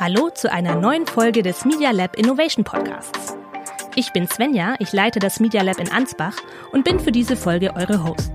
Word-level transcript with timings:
Hallo 0.00 0.30
zu 0.30 0.50
einer 0.50 0.76
neuen 0.76 1.06
Folge 1.06 1.42
des 1.42 1.66
Media 1.66 1.90
Lab 1.90 2.16
Innovation 2.16 2.64
Podcasts. 2.64 3.36
Ich 3.96 4.14
bin 4.14 4.26
Svenja, 4.26 4.74
ich 4.78 4.94
leite 4.94 5.18
das 5.18 5.40
Media 5.40 5.60
Lab 5.60 5.78
in 5.78 5.92
Ansbach 5.92 6.36
und 6.72 6.84
bin 6.84 6.98
für 6.98 7.12
diese 7.12 7.36
Folge 7.36 7.76
eure 7.76 8.02
Host. 8.02 8.32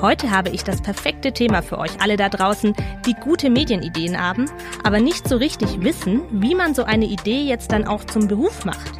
Heute 0.00 0.30
habe 0.30 0.50
ich 0.50 0.62
das 0.62 0.80
perfekte 0.80 1.32
Thema 1.32 1.62
für 1.62 1.78
euch 1.78 2.00
alle 2.00 2.16
da 2.16 2.28
draußen, 2.28 2.76
die 3.06 3.14
gute 3.14 3.50
Medienideen 3.50 4.22
haben, 4.22 4.48
aber 4.84 5.00
nicht 5.00 5.26
so 5.26 5.36
richtig 5.36 5.82
wissen, 5.82 6.22
wie 6.30 6.54
man 6.54 6.76
so 6.76 6.84
eine 6.84 7.06
Idee 7.06 7.42
jetzt 7.42 7.72
dann 7.72 7.84
auch 7.84 8.04
zum 8.04 8.28
Beruf 8.28 8.64
macht. 8.64 8.92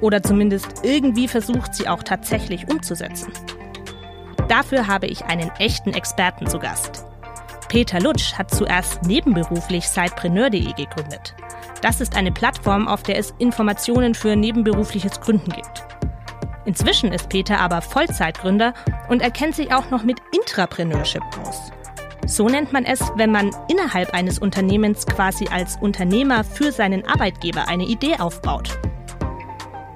Oder 0.00 0.22
zumindest 0.22 0.84
irgendwie 0.84 1.26
versucht, 1.26 1.74
sie 1.74 1.88
auch 1.88 2.04
tatsächlich 2.04 2.68
umzusetzen. 2.70 3.32
Dafür 4.46 4.86
habe 4.86 5.08
ich 5.08 5.24
einen 5.24 5.50
echten 5.58 5.92
Experten 5.92 6.46
zu 6.46 6.60
Gast. 6.60 7.04
Peter 7.74 7.98
Lutsch 7.98 8.34
hat 8.34 8.54
zuerst 8.54 9.02
nebenberuflich 9.02 9.88
Sidepreneur.de 9.88 10.74
gegründet. 10.74 11.34
Das 11.82 12.00
ist 12.00 12.16
eine 12.16 12.30
Plattform, 12.30 12.86
auf 12.86 13.02
der 13.02 13.18
es 13.18 13.34
Informationen 13.38 14.14
für 14.14 14.36
nebenberufliches 14.36 15.20
Gründen 15.20 15.50
gibt. 15.50 15.84
Inzwischen 16.66 17.10
ist 17.10 17.28
Peter 17.28 17.58
aber 17.58 17.82
Vollzeitgründer 17.82 18.74
und 19.08 19.22
er 19.22 19.32
kennt 19.32 19.56
sich 19.56 19.74
auch 19.74 19.90
noch 19.90 20.04
mit 20.04 20.18
Intrapreneurship 20.32 21.24
aus. 21.42 21.72
So 22.28 22.48
nennt 22.48 22.72
man 22.72 22.84
es, 22.84 23.00
wenn 23.16 23.32
man 23.32 23.50
innerhalb 23.68 24.14
eines 24.14 24.38
Unternehmens 24.38 25.04
quasi 25.04 25.48
als 25.48 25.76
Unternehmer 25.80 26.44
für 26.44 26.70
seinen 26.70 27.04
Arbeitgeber 27.08 27.66
eine 27.66 27.86
Idee 27.86 28.18
aufbaut. 28.20 28.78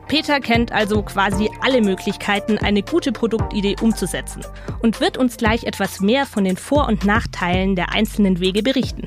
Peter 0.08 0.40
kennt 0.40 0.72
also 0.72 1.02
quasi 1.02 1.50
alle 1.60 1.82
Möglichkeiten, 1.82 2.56
eine 2.56 2.82
gute 2.82 3.12
Produktidee 3.12 3.76
umzusetzen 3.80 4.42
und 4.80 5.00
wird 5.00 5.18
uns 5.18 5.36
gleich 5.36 5.64
etwas 5.64 6.00
mehr 6.00 6.24
von 6.24 6.44
den 6.44 6.56
Vor- 6.56 6.88
und 6.88 7.04
Nachteilen 7.04 7.76
der 7.76 7.92
einzelnen 7.92 8.40
Wege 8.40 8.62
berichten. 8.62 9.06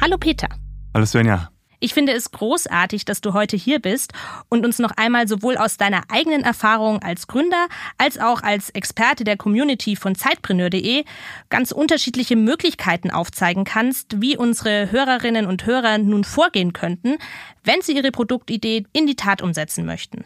Hallo 0.00 0.16
Peter. 0.18 0.48
Hallo 0.94 1.04
Svenja. 1.04 1.50
Ich 1.80 1.94
finde 1.94 2.12
es 2.12 2.30
großartig, 2.30 3.04
dass 3.04 3.20
du 3.20 3.32
heute 3.32 3.56
hier 3.56 3.80
bist 3.80 4.12
und 4.48 4.64
uns 4.64 4.78
noch 4.78 4.92
einmal 4.96 5.28
sowohl 5.28 5.56
aus 5.56 5.76
deiner 5.76 6.02
eigenen 6.08 6.42
Erfahrung 6.42 7.02
als 7.02 7.26
Gründer 7.26 7.66
als 7.98 8.18
auch 8.18 8.42
als 8.42 8.70
Experte 8.70 9.24
der 9.24 9.36
Community 9.36 9.96
von 9.96 10.14
Zeitpreneur.de 10.14 11.04
ganz 11.50 11.72
unterschiedliche 11.72 12.36
Möglichkeiten 12.36 13.10
aufzeigen 13.10 13.64
kannst, 13.64 14.20
wie 14.20 14.36
unsere 14.36 14.90
Hörerinnen 14.90 15.46
und 15.46 15.66
Hörer 15.66 15.98
nun 15.98 16.24
vorgehen 16.24 16.72
könnten, 16.72 17.16
wenn 17.64 17.82
sie 17.82 17.96
ihre 17.96 18.10
Produktidee 18.10 18.84
in 18.92 19.06
die 19.06 19.16
Tat 19.16 19.42
umsetzen 19.42 19.84
möchten. 19.84 20.24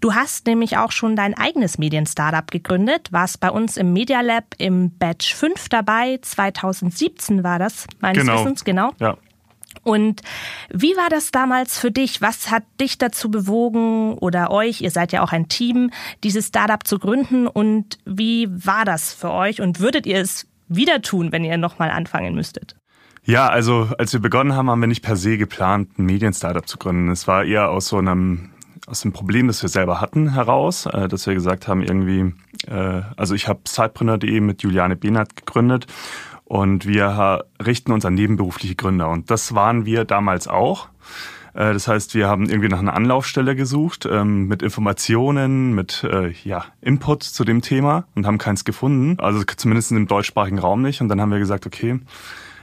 Du 0.00 0.14
hast 0.14 0.46
nämlich 0.46 0.76
auch 0.76 0.92
schon 0.92 1.16
dein 1.16 1.34
eigenes 1.34 1.78
Medien-Startup 1.78 2.48
gegründet, 2.50 3.08
warst 3.12 3.40
bei 3.40 3.50
uns 3.50 3.76
im 3.76 3.92
Media 3.92 4.20
Lab 4.20 4.54
im 4.58 4.96
Batch 4.98 5.34
5 5.34 5.68
dabei, 5.68 6.18
2017 6.22 7.42
war 7.42 7.58
das, 7.58 7.86
meines 8.00 8.24
genau. 8.24 8.40
Wissens, 8.40 8.64
genau. 8.64 8.92
Ja. 9.00 9.16
Und 9.88 10.20
wie 10.68 10.94
war 10.96 11.08
das 11.08 11.30
damals 11.30 11.78
für 11.78 11.90
dich? 11.90 12.20
Was 12.20 12.50
hat 12.50 12.62
dich 12.78 12.98
dazu 12.98 13.30
bewogen 13.30 14.18
oder 14.18 14.50
euch, 14.50 14.82
ihr 14.82 14.90
seid 14.90 15.12
ja 15.12 15.22
auch 15.22 15.32
ein 15.32 15.48
Team, 15.48 15.90
dieses 16.22 16.48
Startup 16.48 16.86
zu 16.86 16.98
gründen 16.98 17.46
und 17.46 17.98
wie 18.04 18.48
war 18.50 18.84
das 18.84 19.14
für 19.14 19.30
euch 19.30 19.62
und 19.62 19.80
würdet 19.80 20.04
ihr 20.04 20.20
es 20.20 20.46
wieder 20.68 21.00
tun, 21.00 21.32
wenn 21.32 21.42
ihr 21.42 21.56
nochmal 21.56 21.90
anfangen 21.90 22.34
müsstet? 22.34 22.76
Ja, 23.24 23.48
also 23.48 23.88
als 23.98 24.12
wir 24.12 24.20
begonnen 24.20 24.54
haben, 24.54 24.68
haben 24.68 24.80
wir 24.80 24.88
nicht 24.88 25.02
per 25.02 25.16
se 25.16 25.38
geplant, 25.38 25.98
ein 25.98 26.04
Medien-Startup 26.04 26.68
zu 26.68 26.76
gründen. 26.76 27.10
Es 27.10 27.26
war 27.26 27.44
eher 27.44 27.70
aus 27.70 27.88
so 27.88 27.96
einem 27.96 28.50
aus 28.86 29.00
dem 29.02 29.12
Problem, 29.12 29.48
das 29.48 29.60
wir 29.60 29.68
selber 29.68 30.00
hatten, 30.00 30.32
heraus, 30.32 30.86
äh, 30.86 31.08
dass 31.08 31.26
wir 31.26 31.34
gesagt 31.34 31.68
haben, 31.68 31.82
irgendwie, 31.82 32.32
äh, 32.66 33.02
also 33.16 33.34
ich 33.34 33.48
habe 33.48 33.60
Sidepreneur.de 33.66 34.40
mit 34.40 34.62
Juliane 34.62 34.96
Behnert 34.96 35.36
gegründet 35.36 35.86
und 36.48 36.86
wir 36.86 37.44
richten 37.64 37.92
uns 37.92 38.06
an 38.06 38.14
nebenberufliche 38.14 38.74
Gründer. 38.74 39.10
Und 39.10 39.30
das 39.30 39.54
waren 39.54 39.84
wir 39.84 40.06
damals 40.06 40.48
auch. 40.48 40.88
Äh, 41.52 41.74
das 41.74 41.88
heißt, 41.88 42.14
wir 42.14 42.26
haben 42.26 42.48
irgendwie 42.48 42.70
nach 42.70 42.78
einer 42.78 42.94
Anlaufstelle 42.94 43.54
gesucht 43.54 44.08
ähm, 44.10 44.48
mit 44.48 44.62
Informationen, 44.62 45.74
mit 45.74 46.04
äh, 46.04 46.32
ja, 46.44 46.64
Input 46.80 47.22
zu 47.22 47.44
dem 47.44 47.60
Thema 47.60 48.04
und 48.14 48.26
haben 48.26 48.38
keins 48.38 48.64
gefunden. 48.64 49.20
Also 49.20 49.42
zumindest 49.44 49.92
im 49.92 50.06
deutschsprachigen 50.06 50.58
Raum 50.58 50.80
nicht. 50.80 51.02
Und 51.02 51.08
dann 51.08 51.20
haben 51.20 51.30
wir 51.30 51.38
gesagt, 51.38 51.66
okay, 51.66 52.00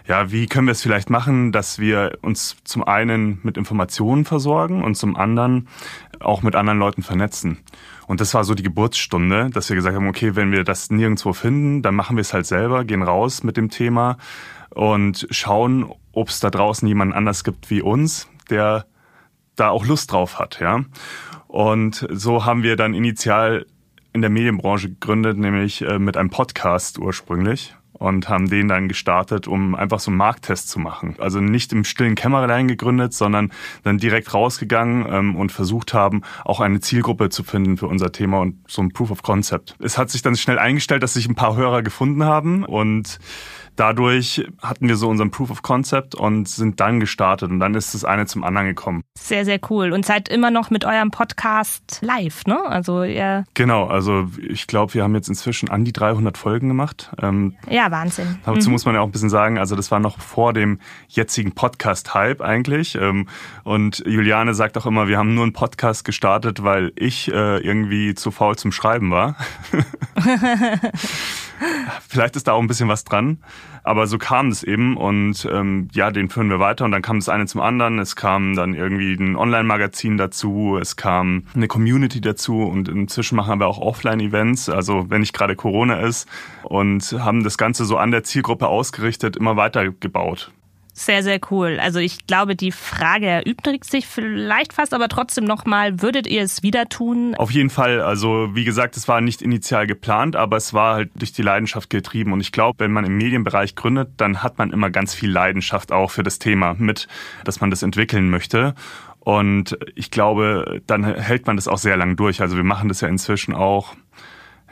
ja, 0.07 0.31
wie 0.31 0.47
können 0.47 0.67
wir 0.67 0.71
es 0.71 0.81
vielleicht 0.81 1.11
machen, 1.11 1.51
dass 1.51 1.77
wir 1.77 2.17
uns 2.23 2.57
zum 2.63 2.83
einen 2.83 3.39
mit 3.43 3.55
Informationen 3.55 4.25
versorgen 4.25 4.83
und 4.83 4.95
zum 4.95 5.15
anderen 5.15 5.67
auch 6.19 6.41
mit 6.41 6.55
anderen 6.55 6.79
Leuten 6.79 7.03
vernetzen. 7.03 7.59
Und 8.07 8.21
das 8.21 8.33
war 8.33 8.43
so 8.43 8.53
die 8.53 8.63
Geburtsstunde, 8.63 9.49
dass 9.51 9.69
wir 9.69 9.75
gesagt 9.75 9.95
haben, 9.95 10.07
okay, 10.07 10.35
wenn 10.35 10.51
wir 10.51 10.63
das 10.63 10.89
nirgendwo 10.89 11.33
finden, 11.33 11.81
dann 11.81 11.95
machen 11.95 12.17
wir 12.17 12.21
es 12.21 12.33
halt 12.33 12.45
selber, 12.45 12.85
gehen 12.85 13.01
raus 13.01 13.43
mit 13.43 13.57
dem 13.57 13.69
Thema 13.69 14.17
und 14.69 15.27
schauen, 15.31 15.91
ob 16.11 16.29
es 16.29 16.39
da 16.39 16.49
draußen 16.49 16.87
jemand 16.87 17.13
anders 17.13 17.43
gibt 17.43 17.69
wie 17.69 17.81
uns, 17.81 18.27
der 18.49 18.85
da 19.55 19.69
auch 19.69 19.85
Lust 19.85 20.11
drauf 20.11 20.37
hat, 20.37 20.59
ja. 20.59 20.83
Und 21.47 22.05
so 22.11 22.45
haben 22.45 22.63
wir 22.63 22.75
dann 22.75 22.93
initial 22.93 23.65
in 24.11 24.21
der 24.21 24.29
Medienbranche 24.29 24.89
gegründet, 24.89 25.37
nämlich 25.37 25.81
äh, 25.81 25.99
mit 25.99 26.17
einem 26.17 26.29
Podcast 26.29 26.99
ursprünglich 26.99 27.75
und 27.97 28.29
haben 28.29 28.49
den 28.49 28.67
dann 28.67 28.87
gestartet, 28.87 29.47
um 29.47 29.75
einfach 29.75 29.99
so 29.99 30.11
einen 30.11 30.17
Markttest 30.17 30.69
zu 30.69 30.79
machen. 30.79 31.15
Also 31.19 31.39
nicht 31.39 31.71
im 31.73 31.83
stillen 31.83 32.15
Kämmerlein 32.15 32.67
gegründet, 32.67 33.13
sondern 33.13 33.51
dann 33.83 33.97
direkt 33.97 34.33
rausgegangen 34.33 35.05
ähm, 35.09 35.35
und 35.35 35.51
versucht 35.51 35.93
haben, 35.93 36.21
auch 36.43 36.59
eine 36.59 36.79
Zielgruppe 36.79 37.29
zu 37.29 37.43
finden 37.43 37.77
für 37.77 37.87
unser 37.87 38.11
Thema 38.11 38.39
und 38.39 38.57
so 38.67 38.81
ein 38.81 38.89
Proof 38.89 39.11
of 39.11 39.23
Concept. 39.23 39.75
Es 39.79 39.97
hat 39.97 40.09
sich 40.09 40.21
dann 40.21 40.35
schnell 40.35 40.59
eingestellt, 40.59 41.03
dass 41.03 41.13
sich 41.13 41.27
ein 41.27 41.35
paar 41.35 41.55
Hörer 41.55 41.81
gefunden 41.83 42.23
haben 42.23 42.63
und 42.65 43.19
dadurch 43.75 44.47
hatten 44.61 44.87
wir 44.87 44.95
so 44.95 45.09
unseren 45.09 45.31
Proof 45.31 45.51
of 45.51 45.61
Concept 45.61 46.15
und 46.15 46.47
sind 46.47 46.79
dann 46.79 46.99
gestartet 46.99 47.51
und 47.51 47.59
dann 47.59 47.75
ist 47.75 47.93
das 47.93 48.03
eine 48.03 48.25
zum 48.25 48.43
anderen 48.43 48.67
gekommen. 48.67 49.03
Sehr, 49.17 49.45
sehr 49.45 49.59
cool. 49.69 49.91
Und 49.91 50.05
seid 50.05 50.29
immer 50.29 50.51
noch 50.51 50.69
mit 50.69 50.85
eurem 50.85 51.11
Podcast 51.11 51.99
live, 52.01 52.45
ne? 52.45 52.61
Also 52.65 53.03
ihr 53.03 53.45
Genau, 53.53 53.85
also 53.87 54.29
ich 54.47 54.67
glaube, 54.67 54.93
wir 54.93 55.03
haben 55.03 55.15
jetzt 55.15 55.29
inzwischen 55.29 55.69
an 55.69 55.85
die 55.85 55.93
300 55.93 56.37
Folgen 56.37 56.67
gemacht. 56.67 57.11
Ähm, 57.21 57.55
ja, 57.69 57.91
Wahnsinn. 57.91 58.39
Dazu 58.45 58.69
mhm. 58.69 58.73
muss 58.73 58.85
man 58.85 58.95
ja 58.95 59.01
auch 59.01 59.05
ein 59.05 59.11
bisschen 59.11 59.29
sagen, 59.29 59.57
also 59.57 59.75
das 59.75 59.91
war 59.91 59.99
noch 59.99 60.19
vor 60.19 60.53
dem 60.53 60.79
jetzigen 61.07 61.53
Podcast-Hype 61.53 62.41
eigentlich. 62.41 62.95
Ähm, 62.95 63.27
und 63.63 64.03
Juliane 64.05 64.53
sagt 64.53 64.77
auch 64.77 64.85
immer, 64.85 65.07
wir 65.07 65.17
haben 65.17 65.33
nur 65.33 65.43
einen 65.43 65.53
Podcast 65.53 66.05
gestartet, 66.05 66.63
weil 66.63 66.91
ich 66.95 67.31
äh, 67.31 67.57
irgendwie 67.57 68.15
zu 68.15 68.31
faul 68.31 68.55
zum 68.55 68.71
Schreiben 68.71 69.11
war. 69.11 69.35
Vielleicht 72.07 72.35
ist 72.35 72.47
da 72.47 72.53
auch 72.53 72.61
ein 72.61 72.67
bisschen 72.67 72.89
was 72.89 73.03
dran, 73.03 73.39
aber 73.83 74.07
so 74.07 74.17
kam 74.17 74.49
es 74.49 74.63
eben 74.63 74.97
und 74.97 75.47
ähm, 75.51 75.89
ja, 75.93 76.11
den 76.11 76.29
führen 76.29 76.49
wir 76.49 76.59
weiter 76.59 76.85
und 76.85 76.91
dann 76.91 77.01
kam 77.01 77.19
das 77.19 77.29
eine 77.29 77.45
zum 77.45 77.61
anderen. 77.61 77.99
Es 77.99 78.15
kam 78.15 78.55
dann 78.55 78.73
irgendwie 78.73 79.13
ein 79.13 79.35
Online-Magazin 79.35 80.17
dazu, 80.17 80.77
es 80.79 80.95
kam 80.95 81.43
eine 81.55 81.67
Community 81.67 82.21
dazu 82.21 82.63
und 82.63 82.89
inzwischen 82.89 83.35
machen 83.35 83.59
wir 83.59 83.67
auch 83.67 83.79
Offline-Events, 83.79 84.69
also 84.69 85.09
wenn 85.09 85.21
nicht 85.21 85.33
gerade 85.33 85.55
Corona 85.55 85.99
ist 85.99 86.27
und 86.63 87.15
haben 87.19 87.43
das 87.43 87.57
Ganze 87.57 87.85
so 87.85 87.97
an 87.97 88.11
der 88.11 88.23
Zielgruppe 88.23 88.67
ausgerichtet, 88.67 89.37
immer 89.37 89.55
weiter 89.55 89.91
gebaut. 89.91 90.51
Sehr, 90.97 91.23
sehr 91.23 91.41
cool. 91.51 91.77
Also 91.81 91.99
ich 91.99 92.25
glaube, 92.25 92.55
die 92.55 92.71
Frage 92.71 93.27
erübrigt 93.27 93.83
sich 93.83 94.07
vielleicht 94.07 94.71
fast, 94.71 94.93
aber 94.93 95.09
trotzdem 95.09 95.43
nochmal, 95.43 96.01
würdet 96.01 96.25
ihr 96.25 96.41
es 96.41 96.63
wieder 96.63 96.87
tun? 96.87 97.35
Auf 97.35 97.51
jeden 97.51 97.69
Fall. 97.69 97.99
Also 97.99 98.55
wie 98.55 98.63
gesagt, 98.63 98.95
es 98.95 99.09
war 99.09 99.19
nicht 99.19 99.41
initial 99.41 99.87
geplant, 99.87 100.37
aber 100.37 100.55
es 100.55 100.73
war 100.73 100.95
halt 100.95 101.11
durch 101.15 101.33
die 101.33 101.41
Leidenschaft 101.41 101.89
getrieben. 101.89 102.31
Und 102.31 102.39
ich 102.39 102.53
glaube, 102.53 102.79
wenn 102.79 102.93
man 102.93 103.03
im 103.03 103.17
Medienbereich 103.17 103.75
gründet, 103.75 104.11
dann 104.15 104.41
hat 104.41 104.57
man 104.57 104.71
immer 104.71 104.89
ganz 104.89 105.13
viel 105.13 105.29
Leidenschaft 105.29 105.91
auch 105.91 106.11
für 106.11 106.23
das 106.23 106.39
Thema 106.39 106.75
mit, 106.77 107.09
dass 107.43 107.59
man 107.59 107.71
das 107.71 107.83
entwickeln 107.83 108.29
möchte. 108.29 108.73
Und 109.19 109.77
ich 109.95 110.11
glaube, 110.11 110.81
dann 110.87 111.03
hält 111.03 111.45
man 111.45 111.57
das 111.57 111.67
auch 111.67 111.79
sehr 111.79 111.97
lang 111.97 112.15
durch. 112.15 112.39
Also 112.39 112.55
wir 112.55 112.63
machen 112.63 112.87
das 112.87 113.01
ja 113.01 113.09
inzwischen 113.09 113.53
auch 113.53 113.95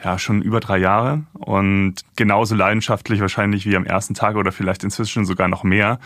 ja, 0.04 0.20
schon 0.20 0.42
über 0.42 0.60
drei 0.60 0.78
Jahre 0.80 1.24
und 1.34 1.96
genauso 2.16 2.56
leidenschaftlich 2.56 3.22
wahrscheinlich 3.22 3.66
wie 3.66 3.76
am 3.76 3.86
ersten 3.86 4.14
Tag 4.14 4.36
oder 4.36 4.52
vielleicht 4.52 4.84
inzwischen 4.84 5.26
sogar 5.26 5.48
noch 5.48 5.64
mehr. 5.64 6.00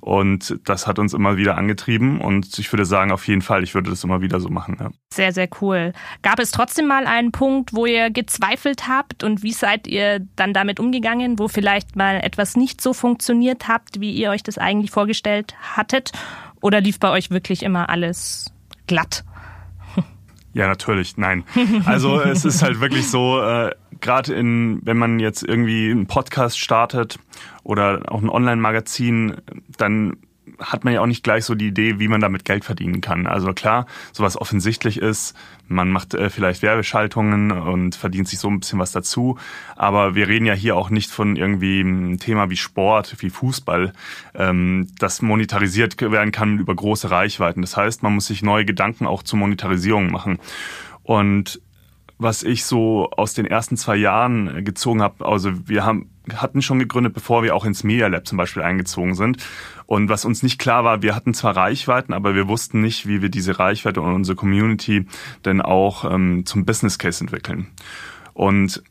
Und 0.00 0.58
das 0.64 0.86
hat 0.86 0.98
uns 0.98 1.14
immer 1.14 1.36
wieder 1.36 1.56
angetrieben 1.56 2.20
und 2.20 2.58
ich 2.58 2.72
würde 2.72 2.84
sagen, 2.84 3.12
auf 3.12 3.28
jeden 3.28 3.42
Fall, 3.42 3.62
ich 3.62 3.74
würde 3.74 3.90
das 3.90 4.02
immer 4.02 4.20
wieder 4.20 4.40
so 4.40 4.48
machen. 4.48 4.76
Ja. 4.80 4.90
Sehr, 5.12 5.32
sehr 5.32 5.48
cool. 5.60 5.92
Gab 6.22 6.40
es 6.40 6.50
trotzdem 6.50 6.88
mal 6.88 7.06
einen 7.06 7.30
Punkt, 7.30 7.72
wo 7.72 7.86
ihr 7.86 8.10
gezweifelt 8.10 8.88
habt 8.88 9.22
und 9.22 9.42
wie 9.42 9.52
seid 9.52 9.86
ihr 9.86 10.26
dann 10.34 10.52
damit 10.54 10.80
umgegangen, 10.80 11.38
wo 11.38 11.46
vielleicht 11.46 11.94
mal 11.94 12.16
etwas 12.16 12.56
nicht 12.56 12.80
so 12.80 12.94
funktioniert 12.94 13.68
habt, 13.68 14.00
wie 14.00 14.12
ihr 14.12 14.30
euch 14.30 14.42
das 14.42 14.58
eigentlich 14.58 14.90
vorgestellt 14.90 15.54
hattet? 15.76 16.12
Oder 16.60 16.80
lief 16.80 16.98
bei 16.98 17.10
euch 17.10 17.30
wirklich 17.30 17.62
immer 17.62 17.88
alles 17.88 18.52
glatt? 18.86 19.24
Ja, 20.54 20.66
natürlich, 20.66 21.16
nein. 21.16 21.44
Also 21.86 22.20
es 22.20 22.44
ist 22.44 22.62
halt 22.62 22.80
wirklich 22.80 23.08
so, 23.08 23.40
äh, 23.40 23.70
gerade 24.00 24.34
in, 24.34 24.80
wenn 24.84 24.98
man 24.98 25.18
jetzt 25.18 25.42
irgendwie 25.42 25.90
einen 25.90 26.06
Podcast 26.06 26.58
startet 26.58 27.18
oder 27.62 28.02
auch 28.08 28.20
ein 28.20 28.28
Online-Magazin, 28.28 29.36
dann 29.78 30.16
hat 30.62 30.84
man 30.84 30.94
ja 30.94 31.00
auch 31.00 31.06
nicht 31.06 31.24
gleich 31.24 31.44
so 31.44 31.54
die 31.54 31.68
Idee, 31.68 31.98
wie 31.98 32.08
man 32.08 32.20
damit 32.20 32.44
Geld 32.44 32.64
verdienen 32.64 33.00
kann. 33.00 33.26
Also 33.26 33.52
klar, 33.52 33.86
sowas 34.12 34.40
offensichtlich 34.40 34.98
ist, 34.98 35.34
man 35.68 35.90
macht 35.90 36.14
äh, 36.14 36.30
vielleicht 36.30 36.62
Werbeschaltungen 36.62 37.50
und 37.50 37.94
verdient 37.94 38.28
sich 38.28 38.38
so 38.38 38.48
ein 38.48 38.60
bisschen 38.60 38.78
was 38.78 38.92
dazu. 38.92 39.38
Aber 39.76 40.14
wir 40.14 40.28
reden 40.28 40.46
ja 40.46 40.54
hier 40.54 40.76
auch 40.76 40.90
nicht 40.90 41.10
von 41.10 41.36
irgendwie 41.36 41.80
einem 41.80 42.18
Thema 42.18 42.50
wie 42.50 42.56
Sport, 42.56 43.16
wie 43.18 43.30
Fußball, 43.30 43.92
ähm, 44.34 44.88
das 44.98 45.22
monetarisiert 45.22 46.00
werden 46.00 46.32
kann 46.32 46.58
über 46.58 46.74
große 46.74 47.10
Reichweiten. 47.10 47.62
Das 47.62 47.76
heißt, 47.76 48.02
man 48.02 48.14
muss 48.14 48.26
sich 48.26 48.42
neue 48.42 48.64
Gedanken 48.64 49.06
auch 49.06 49.22
zur 49.22 49.38
Monetarisierung 49.38 50.10
machen. 50.10 50.38
Und 51.02 51.60
was 52.22 52.42
ich 52.42 52.64
so 52.64 53.10
aus 53.10 53.34
den 53.34 53.46
ersten 53.46 53.76
zwei 53.76 53.96
Jahren 53.96 54.64
gezogen 54.64 55.02
habe, 55.02 55.26
also 55.26 55.68
wir 55.68 55.84
haben 55.84 56.10
hatten 56.34 56.62
schon 56.62 56.78
gegründet, 56.78 57.14
bevor 57.14 57.42
wir 57.42 57.54
auch 57.54 57.64
ins 57.64 57.82
Media 57.82 58.06
Lab 58.06 58.26
zum 58.26 58.38
Beispiel 58.38 58.62
eingezogen 58.62 59.14
sind. 59.14 59.44
Und 59.86 60.08
was 60.08 60.24
uns 60.24 60.42
nicht 60.42 60.58
klar 60.58 60.84
war, 60.84 61.02
wir 61.02 61.16
hatten 61.16 61.34
zwar 61.34 61.56
Reichweiten, 61.56 62.12
aber 62.12 62.34
wir 62.34 62.48
wussten 62.48 62.80
nicht, 62.80 63.06
wie 63.06 63.22
wir 63.22 63.28
diese 63.28 63.58
Reichweite 63.58 64.00
und 64.00 64.14
unsere 64.14 64.36
Community 64.36 65.06
denn 65.44 65.60
auch 65.60 66.10
ähm, 66.10 66.46
zum 66.46 66.64
Business 66.64 66.98
Case 66.98 67.22
entwickeln. 67.22 67.66
Und 68.34 68.82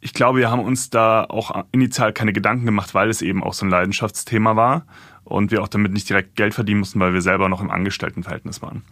ich 0.00 0.12
glaube, 0.12 0.40
wir 0.40 0.50
haben 0.50 0.62
uns 0.62 0.90
da 0.90 1.24
auch 1.24 1.64
initial 1.72 2.12
keine 2.12 2.32
Gedanken 2.32 2.66
gemacht, 2.66 2.92
weil 2.92 3.08
es 3.08 3.22
eben 3.22 3.42
auch 3.42 3.54
so 3.54 3.64
ein 3.64 3.70
Leidenschaftsthema 3.70 4.56
war 4.56 4.84
und 5.24 5.50
wir 5.50 5.62
auch 5.62 5.68
damit 5.68 5.92
nicht 5.92 6.08
direkt 6.08 6.36
Geld 6.36 6.52
verdienen 6.54 6.80
mussten, 6.80 7.00
weil 7.00 7.14
wir 7.14 7.22
selber 7.22 7.48
noch 7.48 7.62
im 7.62 7.70
Angestelltenverhältnis 7.70 8.60
waren. 8.60 8.82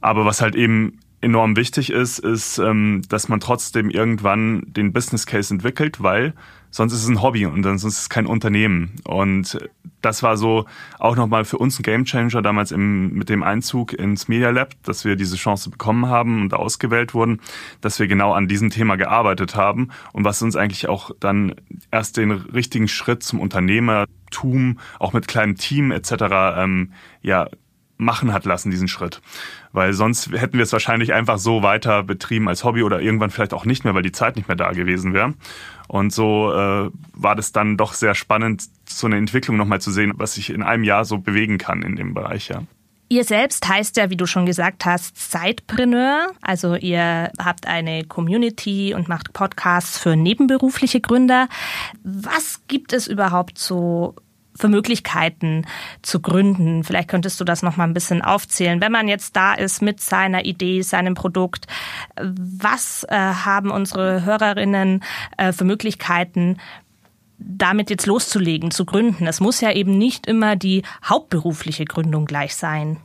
Aber 0.00 0.24
was 0.24 0.40
halt 0.40 0.54
eben 0.54 1.00
enorm 1.24 1.56
wichtig 1.56 1.90
ist, 1.90 2.18
ist, 2.18 2.58
ähm, 2.58 3.02
dass 3.08 3.28
man 3.28 3.40
trotzdem 3.40 3.90
irgendwann 3.90 4.62
den 4.66 4.92
Business 4.92 5.26
Case 5.26 5.52
entwickelt, 5.52 6.02
weil 6.02 6.34
sonst 6.70 6.92
ist 6.92 7.02
es 7.04 7.08
ein 7.08 7.22
Hobby 7.22 7.46
und 7.46 7.62
sonst 7.62 7.84
ist 7.84 7.98
es 7.98 8.08
kein 8.08 8.26
Unternehmen. 8.26 8.96
Und 9.04 9.58
das 10.02 10.22
war 10.22 10.36
so 10.36 10.66
auch 10.98 11.16
nochmal 11.16 11.44
für 11.44 11.58
uns 11.58 11.78
ein 11.78 11.82
Gamechanger 11.82 12.42
damals 12.42 12.72
im, 12.72 13.14
mit 13.14 13.28
dem 13.28 13.42
Einzug 13.42 13.92
ins 13.92 14.28
Media 14.28 14.50
Lab, 14.50 14.74
dass 14.82 15.04
wir 15.04 15.16
diese 15.16 15.36
Chance 15.36 15.70
bekommen 15.70 16.06
haben 16.06 16.42
und 16.42 16.52
ausgewählt 16.52 17.14
wurden, 17.14 17.40
dass 17.80 17.98
wir 17.98 18.08
genau 18.08 18.32
an 18.32 18.48
diesem 18.48 18.70
Thema 18.70 18.96
gearbeitet 18.96 19.54
haben 19.54 19.90
und 20.12 20.24
was 20.24 20.42
uns 20.42 20.56
eigentlich 20.56 20.88
auch 20.88 21.12
dann 21.20 21.54
erst 21.90 22.16
den 22.16 22.32
richtigen 22.32 22.88
Schritt 22.88 23.22
zum 23.22 23.40
Unternehmertum, 23.40 24.80
auch 24.98 25.12
mit 25.12 25.28
kleinem 25.28 25.56
Team 25.56 25.92
etc. 25.92 26.12
Ähm, 26.56 26.92
ja 27.22 27.48
machen 27.96 28.32
hat 28.32 28.44
lassen, 28.44 28.70
diesen 28.70 28.88
Schritt. 28.88 29.20
Weil 29.72 29.92
sonst 29.92 30.32
hätten 30.32 30.58
wir 30.58 30.62
es 30.62 30.72
wahrscheinlich 30.72 31.12
einfach 31.12 31.38
so 31.38 31.62
weiter 31.62 32.02
betrieben 32.02 32.48
als 32.48 32.64
Hobby 32.64 32.82
oder 32.82 33.00
irgendwann 33.00 33.30
vielleicht 33.30 33.54
auch 33.54 33.64
nicht 33.64 33.84
mehr, 33.84 33.94
weil 33.94 34.02
die 34.02 34.12
Zeit 34.12 34.36
nicht 34.36 34.48
mehr 34.48 34.56
da 34.56 34.72
gewesen 34.72 35.14
wäre. 35.14 35.34
Und 35.88 36.12
so 36.12 36.52
äh, 36.52 36.90
war 37.14 37.36
das 37.36 37.52
dann 37.52 37.76
doch 37.76 37.92
sehr 37.92 38.14
spannend, 38.14 38.64
so 38.88 39.06
eine 39.06 39.16
Entwicklung 39.16 39.56
nochmal 39.56 39.80
zu 39.80 39.90
sehen, 39.90 40.12
was 40.16 40.34
sich 40.34 40.50
in 40.50 40.62
einem 40.62 40.84
Jahr 40.84 41.04
so 41.04 41.18
bewegen 41.18 41.58
kann 41.58 41.82
in 41.82 41.96
dem 41.96 42.14
Bereich, 42.14 42.48
ja. 42.48 42.62
Ihr 43.10 43.24
selbst 43.24 43.68
heißt 43.68 43.98
ja, 43.98 44.08
wie 44.08 44.16
du 44.16 44.26
schon 44.26 44.46
gesagt 44.46 44.86
hast, 44.86 45.30
Sidepreneur. 45.30 46.28
Also 46.40 46.74
ihr 46.74 47.30
habt 47.38 47.66
eine 47.66 48.04
Community 48.04 48.94
und 48.94 49.08
macht 49.08 49.34
Podcasts 49.34 49.98
für 49.98 50.16
nebenberufliche 50.16 51.00
Gründer. 51.00 51.48
Was 52.02 52.62
gibt 52.66 52.94
es 52.94 53.06
überhaupt 53.06 53.58
so 53.58 54.16
für 54.56 54.68
Möglichkeiten 54.68 55.66
zu 56.02 56.20
gründen? 56.20 56.84
Vielleicht 56.84 57.08
könntest 57.08 57.40
du 57.40 57.44
das 57.44 57.62
noch 57.62 57.76
mal 57.76 57.84
ein 57.84 57.94
bisschen 57.94 58.22
aufzählen. 58.22 58.80
Wenn 58.80 58.92
man 58.92 59.08
jetzt 59.08 59.36
da 59.36 59.54
ist 59.54 59.82
mit 59.82 60.00
seiner 60.00 60.44
Idee, 60.44 60.82
seinem 60.82 61.14
Produkt, 61.14 61.66
was 62.16 63.04
äh, 63.08 63.16
haben 63.16 63.70
unsere 63.70 64.24
Hörerinnen 64.24 65.02
äh, 65.36 65.52
für 65.52 65.64
Möglichkeiten, 65.64 66.58
damit 67.38 67.90
jetzt 67.90 68.06
loszulegen, 68.06 68.70
zu 68.70 68.84
gründen? 68.84 69.26
Es 69.26 69.40
muss 69.40 69.60
ja 69.60 69.72
eben 69.72 69.98
nicht 69.98 70.26
immer 70.26 70.56
die 70.56 70.82
hauptberufliche 71.04 71.84
Gründung 71.84 72.24
gleich 72.26 72.54
sein. 72.54 72.98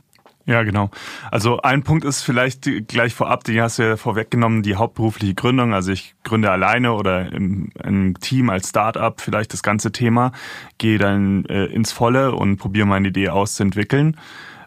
Ja, 0.46 0.62
genau. 0.62 0.90
Also 1.30 1.60
ein 1.60 1.82
Punkt 1.82 2.04
ist 2.04 2.22
vielleicht 2.22 2.68
gleich 2.88 3.14
vorab, 3.14 3.44
den 3.44 3.60
hast 3.60 3.78
du 3.78 3.82
ja 3.82 3.96
vorweggenommen, 3.96 4.62
die 4.62 4.74
hauptberufliche 4.74 5.34
Gründung. 5.34 5.74
Also 5.74 5.92
ich 5.92 6.14
gründe 6.24 6.50
alleine 6.50 6.94
oder 6.94 7.30
im, 7.32 7.70
im 7.84 8.18
Team 8.18 8.50
als 8.50 8.70
Startup 8.70 9.20
vielleicht 9.20 9.52
das 9.52 9.62
ganze 9.62 9.92
Thema, 9.92 10.32
gehe 10.78 10.98
dann 10.98 11.44
äh, 11.44 11.66
ins 11.66 11.92
Volle 11.92 12.34
und 12.34 12.56
probiere 12.56 12.86
meine 12.86 13.08
Idee 13.08 13.28
auszuentwickeln. 13.28 14.16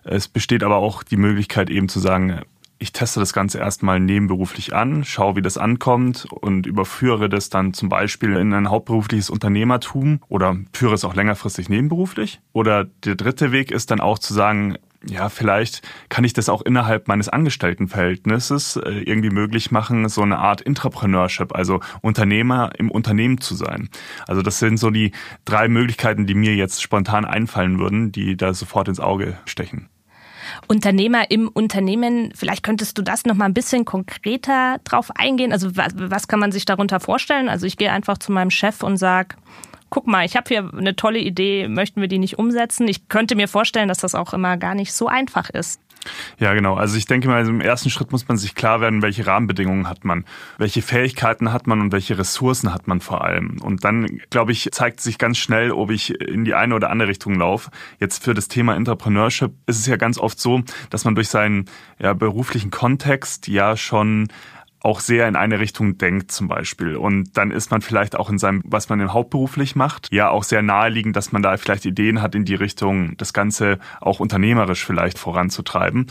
Es 0.03 0.27
besteht 0.27 0.63
aber 0.63 0.77
auch 0.77 1.01
die 1.03 1.17
Möglichkeit 1.17 1.69
eben 1.69 1.89
zu 1.89 1.99
sagen, 1.99 2.41
ich 2.83 2.91
teste 2.91 3.21
das 3.21 3.31
Ganze 3.31 3.59
erstmal 3.59 4.01
nebenberuflich 4.01 4.75
an, 4.75 5.05
schaue, 5.05 5.37
wie 5.37 5.41
das 5.41 5.57
ankommt 5.57 6.27
und 6.29 6.67
überführe 6.67 7.29
das 7.29 7.49
dann 7.49 7.73
zum 7.73 7.87
Beispiel 7.87 8.35
in 8.35 8.53
ein 8.53 8.69
hauptberufliches 8.69 9.29
Unternehmertum 9.29 10.19
oder 10.27 10.57
führe 10.73 10.93
es 10.93 11.05
auch 11.05 11.15
längerfristig 11.15 11.69
nebenberuflich. 11.69 12.41
Oder 12.51 12.83
der 13.05 13.15
dritte 13.15 13.53
Weg 13.53 13.71
ist 13.71 13.89
dann 13.89 14.01
auch 14.01 14.19
zu 14.19 14.33
sagen, 14.33 14.75
ja, 15.05 15.29
vielleicht 15.29 15.81
kann 16.09 16.23
ich 16.23 16.33
das 16.33 16.50
auch 16.50 16.61
innerhalb 16.61 17.07
meines 17.07 17.29
Angestelltenverhältnisses 17.29 18.77
äh, 18.77 18.89
irgendwie 19.05 19.29
möglich 19.29 19.71
machen, 19.71 20.07
so 20.09 20.21
eine 20.21 20.39
Art 20.39 20.61
Intrapreneurship, 20.61 21.55
also 21.55 21.81
Unternehmer 22.01 22.71
im 22.77 22.89
Unternehmen 22.89 23.41
zu 23.41 23.55
sein. 23.55 23.89
Also 24.27 24.41
das 24.41 24.59
sind 24.59 24.77
so 24.77 24.89
die 24.89 25.11
drei 25.45 25.67
Möglichkeiten, 25.67 26.25
die 26.25 26.35
mir 26.35 26.55
jetzt 26.55 26.81
spontan 26.81 27.25
einfallen 27.25 27.79
würden, 27.79 28.11
die 28.11 28.38
da 28.38 28.53
sofort 28.53 28.88
ins 28.88 29.00
Auge 29.00 29.38
stechen. 29.45 29.89
Unternehmer 30.67 31.31
im 31.31 31.47
Unternehmen, 31.47 32.31
vielleicht 32.35 32.63
könntest 32.63 32.97
du 32.97 33.01
das 33.01 33.25
noch 33.25 33.35
mal 33.35 33.45
ein 33.45 33.53
bisschen 33.53 33.85
konkreter 33.85 34.77
drauf 34.83 35.09
eingehen. 35.15 35.51
Also 35.51 35.75
was, 35.75 35.94
was 35.95 36.27
kann 36.27 36.39
man 36.39 36.51
sich 36.51 36.65
darunter 36.65 37.00
vorstellen? 37.00 37.50
Also 37.50 37.65
ich 37.65 37.77
gehe 37.77 37.91
einfach 37.91 38.17
zu 38.17 38.31
meinem 38.31 38.51
Chef 38.51 38.83
und 38.83 38.97
sage, 38.97 39.35
guck 39.93 40.07
mal, 40.07 40.25
ich 40.25 40.35
habe 40.35 40.47
hier 40.47 40.71
eine 40.75 40.95
tolle 40.95 41.19
Idee, 41.19 41.67
möchten 41.67 42.01
wir 42.01 42.07
die 42.07 42.17
nicht 42.17 42.39
umsetzen? 42.39 42.87
Ich 42.87 43.09
könnte 43.09 43.35
mir 43.35 43.47
vorstellen, 43.47 43.87
dass 43.87 43.99
das 43.99 44.15
auch 44.15 44.33
immer 44.33 44.57
gar 44.57 44.73
nicht 44.73 44.91
so 44.91 45.05
einfach 45.07 45.51
ist. 45.51 45.79
Ja, 46.39 46.55
genau. 46.55 46.73
Also 46.73 46.97
ich 46.97 47.05
denke 47.05 47.27
mal, 47.27 47.47
im 47.47 47.61
ersten 47.61 47.91
Schritt 47.91 48.11
muss 48.11 48.27
man 48.27 48.37
sich 48.37 48.55
klar 48.55 48.81
werden, 48.81 49.03
welche 49.03 49.27
Rahmenbedingungen 49.27 49.87
hat 49.87 50.03
man, 50.03 50.25
welche 50.57 50.81
Fähigkeiten 50.81 51.53
hat 51.53 51.67
man 51.67 51.79
und 51.79 51.91
welche 51.91 52.17
Ressourcen 52.17 52.73
hat 52.73 52.87
man 52.87 53.01
vor 53.01 53.23
allem. 53.23 53.61
Und 53.61 53.83
dann, 53.83 54.19
glaube 54.31 54.51
ich, 54.51 54.67
zeigt 54.71 54.99
sich 54.99 55.19
ganz 55.19 55.37
schnell, 55.37 55.71
ob 55.71 55.91
ich 55.91 56.19
in 56.19 56.43
die 56.43 56.55
eine 56.55 56.73
oder 56.73 56.89
andere 56.89 57.09
Richtung 57.09 57.35
laufe. 57.35 57.69
Jetzt 57.99 58.23
für 58.23 58.33
das 58.33 58.47
Thema 58.47 58.75
Entrepreneurship 58.75 59.51
ist 59.67 59.77
es 59.77 59.85
ja 59.85 59.97
ganz 59.97 60.17
oft 60.17 60.39
so, 60.39 60.63
dass 60.89 61.05
man 61.05 61.13
durch 61.13 61.29
seinen 61.29 61.65
ja, 61.99 62.13
beruflichen 62.13 62.71
Kontext 62.71 63.47
ja 63.47 63.77
schon 63.77 64.27
auch 64.83 65.00
sehr 65.00 65.30
in 65.30 65.38
eine 65.38 65.59
Richtung 65.59 65.97
denkt 65.97 66.31
zum 66.31 66.50
Beispiel. 66.50 66.97
Und 66.97 67.38
dann 67.38 67.51
ist 67.51 67.71
man 67.71 67.81
vielleicht 67.81 68.18
auch 68.18 68.30
in 68.30 68.38
seinem, 68.38 68.62
was 68.65 68.89
man 68.89 69.13
hauptberuflich 69.13 69.77
macht, 69.77 70.09
ja 70.12 70.30
auch 70.30 70.44
sehr 70.44 70.62
naheliegend, 70.62 71.15
dass 71.15 71.31
man 71.31 71.41
da 71.41 71.56
vielleicht 71.56 71.85
Ideen 71.85 72.21
hat 72.21 72.35
in 72.35 72.44
die 72.44 72.56
Richtung, 72.56 73.15
das 73.18 73.33
Ganze 73.33 73.80
auch 74.01 74.19
unternehmerisch 74.19 74.85
vielleicht 74.85 75.18
voranzutreiben. 75.18 76.07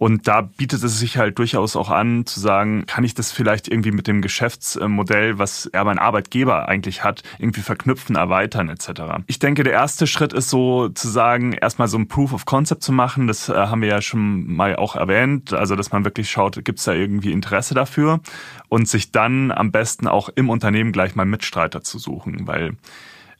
Und 0.00 0.26
da 0.26 0.40
bietet 0.40 0.82
es 0.82 0.98
sich 0.98 1.18
halt 1.18 1.38
durchaus 1.38 1.76
auch 1.76 1.90
an, 1.90 2.24
zu 2.24 2.40
sagen, 2.40 2.86
kann 2.86 3.04
ich 3.04 3.12
das 3.12 3.32
vielleicht 3.32 3.68
irgendwie 3.68 3.90
mit 3.90 4.06
dem 4.06 4.22
Geschäftsmodell, 4.22 5.38
was 5.38 5.66
er 5.66 5.84
mein 5.84 5.98
Arbeitgeber 5.98 6.70
eigentlich 6.70 7.04
hat, 7.04 7.22
irgendwie 7.38 7.60
verknüpfen, 7.60 8.16
erweitern 8.16 8.70
etc. 8.70 9.02
Ich 9.26 9.40
denke, 9.40 9.62
der 9.62 9.74
erste 9.74 10.06
Schritt 10.06 10.32
ist 10.32 10.48
so 10.48 10.88
zu 10.88 11.06
sagen, 11.06 11.52
erstmal 11.52 11.86
so 11.86 11.98
ein 11.98 12.08
Proof 12.08 12.32
of 12.32 12.46
Concept 12.46 12.82
zu 12.82 12.92
machen. 12.92 13.26
Das 13.26 13.50
äh, 13.50 13.52
haben 13.52 13.82
wir 13.82 13.90
ja 13.90 14.00
schon 14.00 14.50
mal 14.50 14.74
auch 14.74 14.96
erwähnt. 14.96 15.52
Also, 15.52 15.76
dass 15.76 15.92
man 15.92 16.02
wirklich 16.02 16.30
schaut, 16.30 16.64
gibt 16.64 16.78
es 16.78 16.86
da 16.86 16.94
irgendwie 16.94 17.32
Interesse 17.32 17.74
dafür 17.74 18.20
und 18.70 18.88
sich 18.88 19.12
dann 19.12 19.52
am 19.52 19.70
besten 19.70 20.08
auch 20.08 20.30
im 20.34 20.48
Unternehmen 20.48 20.92
gleich 20.92 21.14
mal 21.14 21.26
Mitstreiter 21.26 21.82
zu 21.82 21.98
suchen, 21.98 22.46
weil 22.46 22.72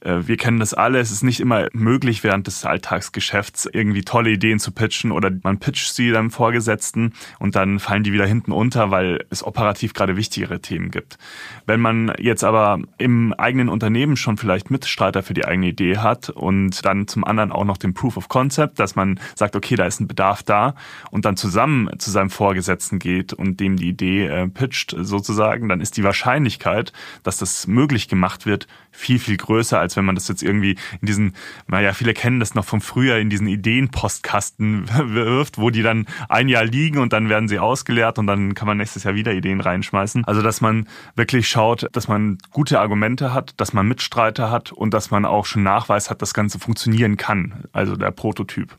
wir 0.03 0.37
kennen 0.37 0.59
das 0.59 0.73
alle. 0.73 0.99
Es 0.99 1.11
ist 1.11 1.23
nicht 1.23 1.39
immer 1.39 1.67
möglich, 1.73 2.23
während 2.23 2.47
des 2.47 2.65
Alltagsgeschäfts 2.65 3.69
irgendwie 3.71 4.01
tolle 4.01 4.31
Ideen 4.31 4.59
zu 4.59 4.71
pitchen 4.71 5.11
oder 5.11 5.31
man 5.43 5.59
pitcht 5.59 5.93
sie 5.93 6.11
dann 6.11 6.31
Vorgesetzten 6.31 7.13
und 7.39 7.55
dann 7.55 7.79
fallen 7.79 8.03
die 8.03 8.13
wieder 8.13 8.25
hinten 8.25 8.51
unter, 8.51 8.89
weil 8.89 9.25
es 9.29 9.43
operativ 9.43 9.93
gerade 9.93 10.15
wichtigere 10.15 10.59
Themen 10.59 10.89
gibt. 10.89 11.17
Wenn 11.65 11.79
man 11.79 12.13
jetzt 12.17 12.43
aber 12.43 12.79
im 12.97 13.33
eigenen 13.33 13.69
Unternehmen 13.69 14.17
schon 14.17 14.37
vielleicht 14.37 14.71
Mitstreiter 14.71 15.21
für 15.21 15.33
die 15.33 15.45
eigene 15.45 15.67
Idee 15.67 15.97
hat 15.97 16.29
und 16.29 16.83
dann 16.85 17.07
zum 17.07 17.23
anderen 17.23 17.51
auch 17.51 17.65
noch 17.65 17.77
den 17.77 17.93
Proof 17.93 18.17
of 18.17 18.27
Concept, 18.27 18.79
dass 18.79 18.95
man 18.95 19.19
sagt, 19.35 19.55
okay, 19.55 19.75
da 19.75 19.85
ist 19.85 19.99
ein 19.99 20.07
Bedarf 20.07 20.41
da 20.43 20.75
und 21.11 21.25
dann 21.25 21.37
zusammen 21.37 21.89
zu 21.99 22.11
seinem 22.11 22.29
Vorgesetzten 22.31 22.97
geht 22.97 23.33
und 23.33 23.59
dem 23.59 23.77
die 23.77 23.89
Idee 23.89 24.25
äh, 24.25 24.47
pitcht 24.47 24.95
sozusagen, 24.97 25.69
dann 25.69 25.79
ist 25.79 25.97
die 25.97 26.03
Wahrscheinlichkeit, 26.03 26.91
dass 27.23 27.37
das 27.37 27.67
möglich 27.67 28.07
gemacht 28.07 28.45
wird, 28.45 28.67
viel, 28.91 29.19
viel 29.19 29.37
größer, 29.37 29.79
als 29.79 29.90
wenn 29.95 30.05
man 30.05 30.15
das 30.15 30.27
jetzt 30.27 30.43
irgendwie 30.43 30.77
in 31.01 31.07
diesen, 31.07 31.35
naja, 31.67 31.93
viele 31.93 32.13
kennen 32.13 32.39
das 32.39 32.55
noch 32.55 32.65
vom 32.65 32.81
Frühjahr, 32.81 33.19
in 33.19 33.29
diesen 33.29 33.47
Ideenpostkasten 33.47 34.89
wirft, 35.13 35.57
wo 35.57 35.69
die 35.69 35.81
dann 35.81 36.05
ein 36.29 36.47
Jahr 36.47 36.65
liegen 36.65 36.99
und 36.99 37.13
dann 37.13 37.29
werden 37.29 37.47
sie 37.47 37.59
ausgeleert 37.59 38.19
und 38.19 38.27
dann 38.27 38.53
kann 38.55 38.67
man 38.67 38.77
nächstes 38.77 39.03
Jahr 39.03 39.15
wieder 39.15 39.33
Ideen 39.33 39.61
reinschmeißen. 39.61 40.25
Also, 40.25 40.41
dass 40.41 40.61
man 40.61 40.87
wirklich 41.15 41.47
schaut, 41.47 41.87
dass 41.91 42.07
man 42.07 42.37
gute 42.51 42.79
Argumente 42.79 43.33
hat, 43.33 43.53
dass 43.57 43.73
man 43.73 43.87
Mitstreiter 43.87 44.51
hat 44.51 44.71
und 44.71 44.93
dass 44.93 45.11
man 45.11 45.25
auch 45.25 45.45
schon 45.45 45.63
Nachweis 45.63 46.09
hat, 46.09 46.21
das 46.21 46.33
Ganze 46.33 46.59
funktionieren 46.59 47.17
kann. 47.17 47.65
Also 47.71 47.95
der 47.95 48.11
Prototyp. 48.11 48.77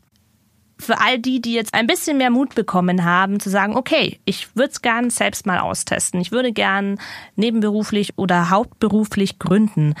Für 0.83 0.99
all 0.99 1.17
die, 1.17 1.39
die 1.39 1.53
jetzt 1.53 1.73
ein 1.73 1.87
bisschen 1.87 2.17
mehr 2.17 2.29
Mut 2.29 2.55
bekommen 2.55 3.05
haben, 3.05 3.39
zu 3.39 3.49
sagen, 3.49 3.77
okay, 3.77 4.19
ich 4.25 4.53
würde 4.53 4.71
es 4.71 4.81
gern 4.81 5.09
selbst 5.09 5.45
mal 5.45 5.59
austesten. 5.59 6.19
Ich 6.19 6.33
würde 6.33 6.51
gern 6.51 6.99
nebenberuflich 7.37 8.17
oder 8.17 8.49
hauptberuflich 8.49 9.39
gründen. 9.39 9.95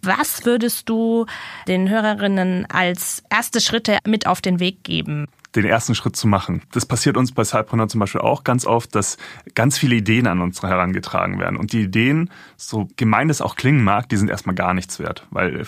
Was 0.00 0.44
würdest 0.44 0.88
du 0.88 1.26
den 1.66 1.88
Hörerinnen 1.88 2.66
als 2.70 3.24
erste 3.30 3.60
Schritte 3.60 3.98
mit 4.06 4.28
auf 4.28 4.40
den 4.40 4.60
Weg 4.60 4.84
geben? 4.84 5.26
den 5.56 5.64
ersten 5.64 5.94
Schritt 5.94 6.14
zu 6.14 6.28
machen. 6.28 6.62
Das 6.72 6.86
passiert 6.86 7.16
uns 7.16 7.32
bei 7.32 7.42
Sidepreneur 7.42 7.88
zum 7.88 8.00
Beispiel 8.00 8.20
auch 8.20 8.44
ganz 8.44 8.66
oft, 8.66 8.94
dass 8.94 9.16
ganz 9.54 9.78
viele 9.78 9.96
Ideen 9.96 10.26
an 10.26 10.40
uns 10.40 10.62
herangetragen 10.62 11.38
werden. 11.38 11.56
Und 11.56 11.72
die 11.72 11.82
Ideen, 11.82 12.30
so 12.56 12.86
gemein 12.96 13.30
es 13.30 13.40
auch 13.40 13.56
klingen 13.56 13.82
mag, 13.82 14.08
die 14.08 14.18
sind 14.18 14.30
erstmal 14.30 14.54
gar 14.54 14.74
nichts 14.74 14.98
wert. 14.98 15.26
Weil 15.30 15.66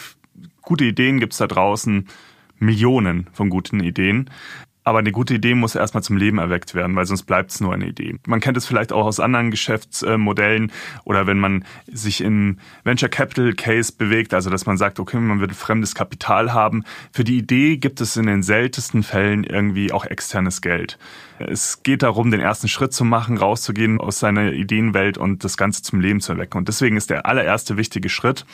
gute 0.62 0.84
Ideen 0.84 1.18
gibt 1.18 1.32
es 1.32 1.38
da 1.38 1.46
draußen 1.46 2.08
Millionen 2.60 3.26
von 3.32 3.50
guten 3.50 3.80
Ideen. 3.80 4.30
Aber 4.82 5.00
eine 5.00 5.12
gute 5.12 5.34
Idee 5.34 5.54
muss 5.54 5.74
erstmal 5.74 6.02
zum 6.02 6.16
Leben 6.16 6.38
erweckt 6.38 6.74
werden, 6.74 6.96
weil 6.96 7.04
sonst 7.04 7.24
bleibt 7.24 7.50
es 7.50 7.60
nur 7.60 7.74
eine 7.74 7.86
Idee. 7.86 8.16
Man 8.26 8.40
kennt 8.40 8.56
es 8.56 8.66
vielleicht 8.66 8.92
auch 8.92 9.04
aus 9.04 9.20
anderen 9.20 9.50
Geschäftsmodellen 9.50 10.72
oder 11.04 11.26
wenn 11.26 11.38
man 11.38 11.64
sich 11.86 12.22
im 12.22 12.58
Venture 12.82 13.10
Capital 13.10 13.52
Case 13.52 13.92
bewegt, 13.96 14.32
also 14.32 14.48
dass 14.48 14.64
man 14.64 14.78
sagt, 14.78 14.98
okay, 14.98 15.18
man 15.18 15.40
wird 15.40 15.52
fremdes 15.52 15.94
Kapital 15.94 16.54
haben. 16.54 16.84
Für 17.12 17.24
die 17.24 17.38
Idee 17.38 17.76
gibt 17.76 18.00
es 18.00 18.16
in 18.16 18.26
den 18.26 18.42
seltensten 18.42 19.02
Fällen 19.02 19.44
irgendwie 19.44 19.92
auch 19.92 20.06
externes 20.06 20.62
Geld. 20.62 20.98
Es 21.38 21.82
geht 21.82 22.02
darum, 22.02 22.30
den 22.30 22.40
ersten 22.40 22.68
Schritt 22.68 22.92
zu 22.92 23.04
machen, 23.04 23.36
rauszugehen 23.36 24.00
aus 24.00 24.18
seiner 24.18 24.52
Ideenwelt 24.52 25.18
und 25.18 25.44
das 25.44 25.56
Ganze 25.56 25.82
zum 25.82 26.00
Leben 26.00 26.20
zu 26.20 26.32
erwecken. 26.32 26.58
Und 26.58 26.68
deswegen 26.68 26.96
ist 26.96 27.10
der 27.10 27.26
allererste 27.26 27.76
wichtige 27.76 28.08
Schritt, 28.08 28.44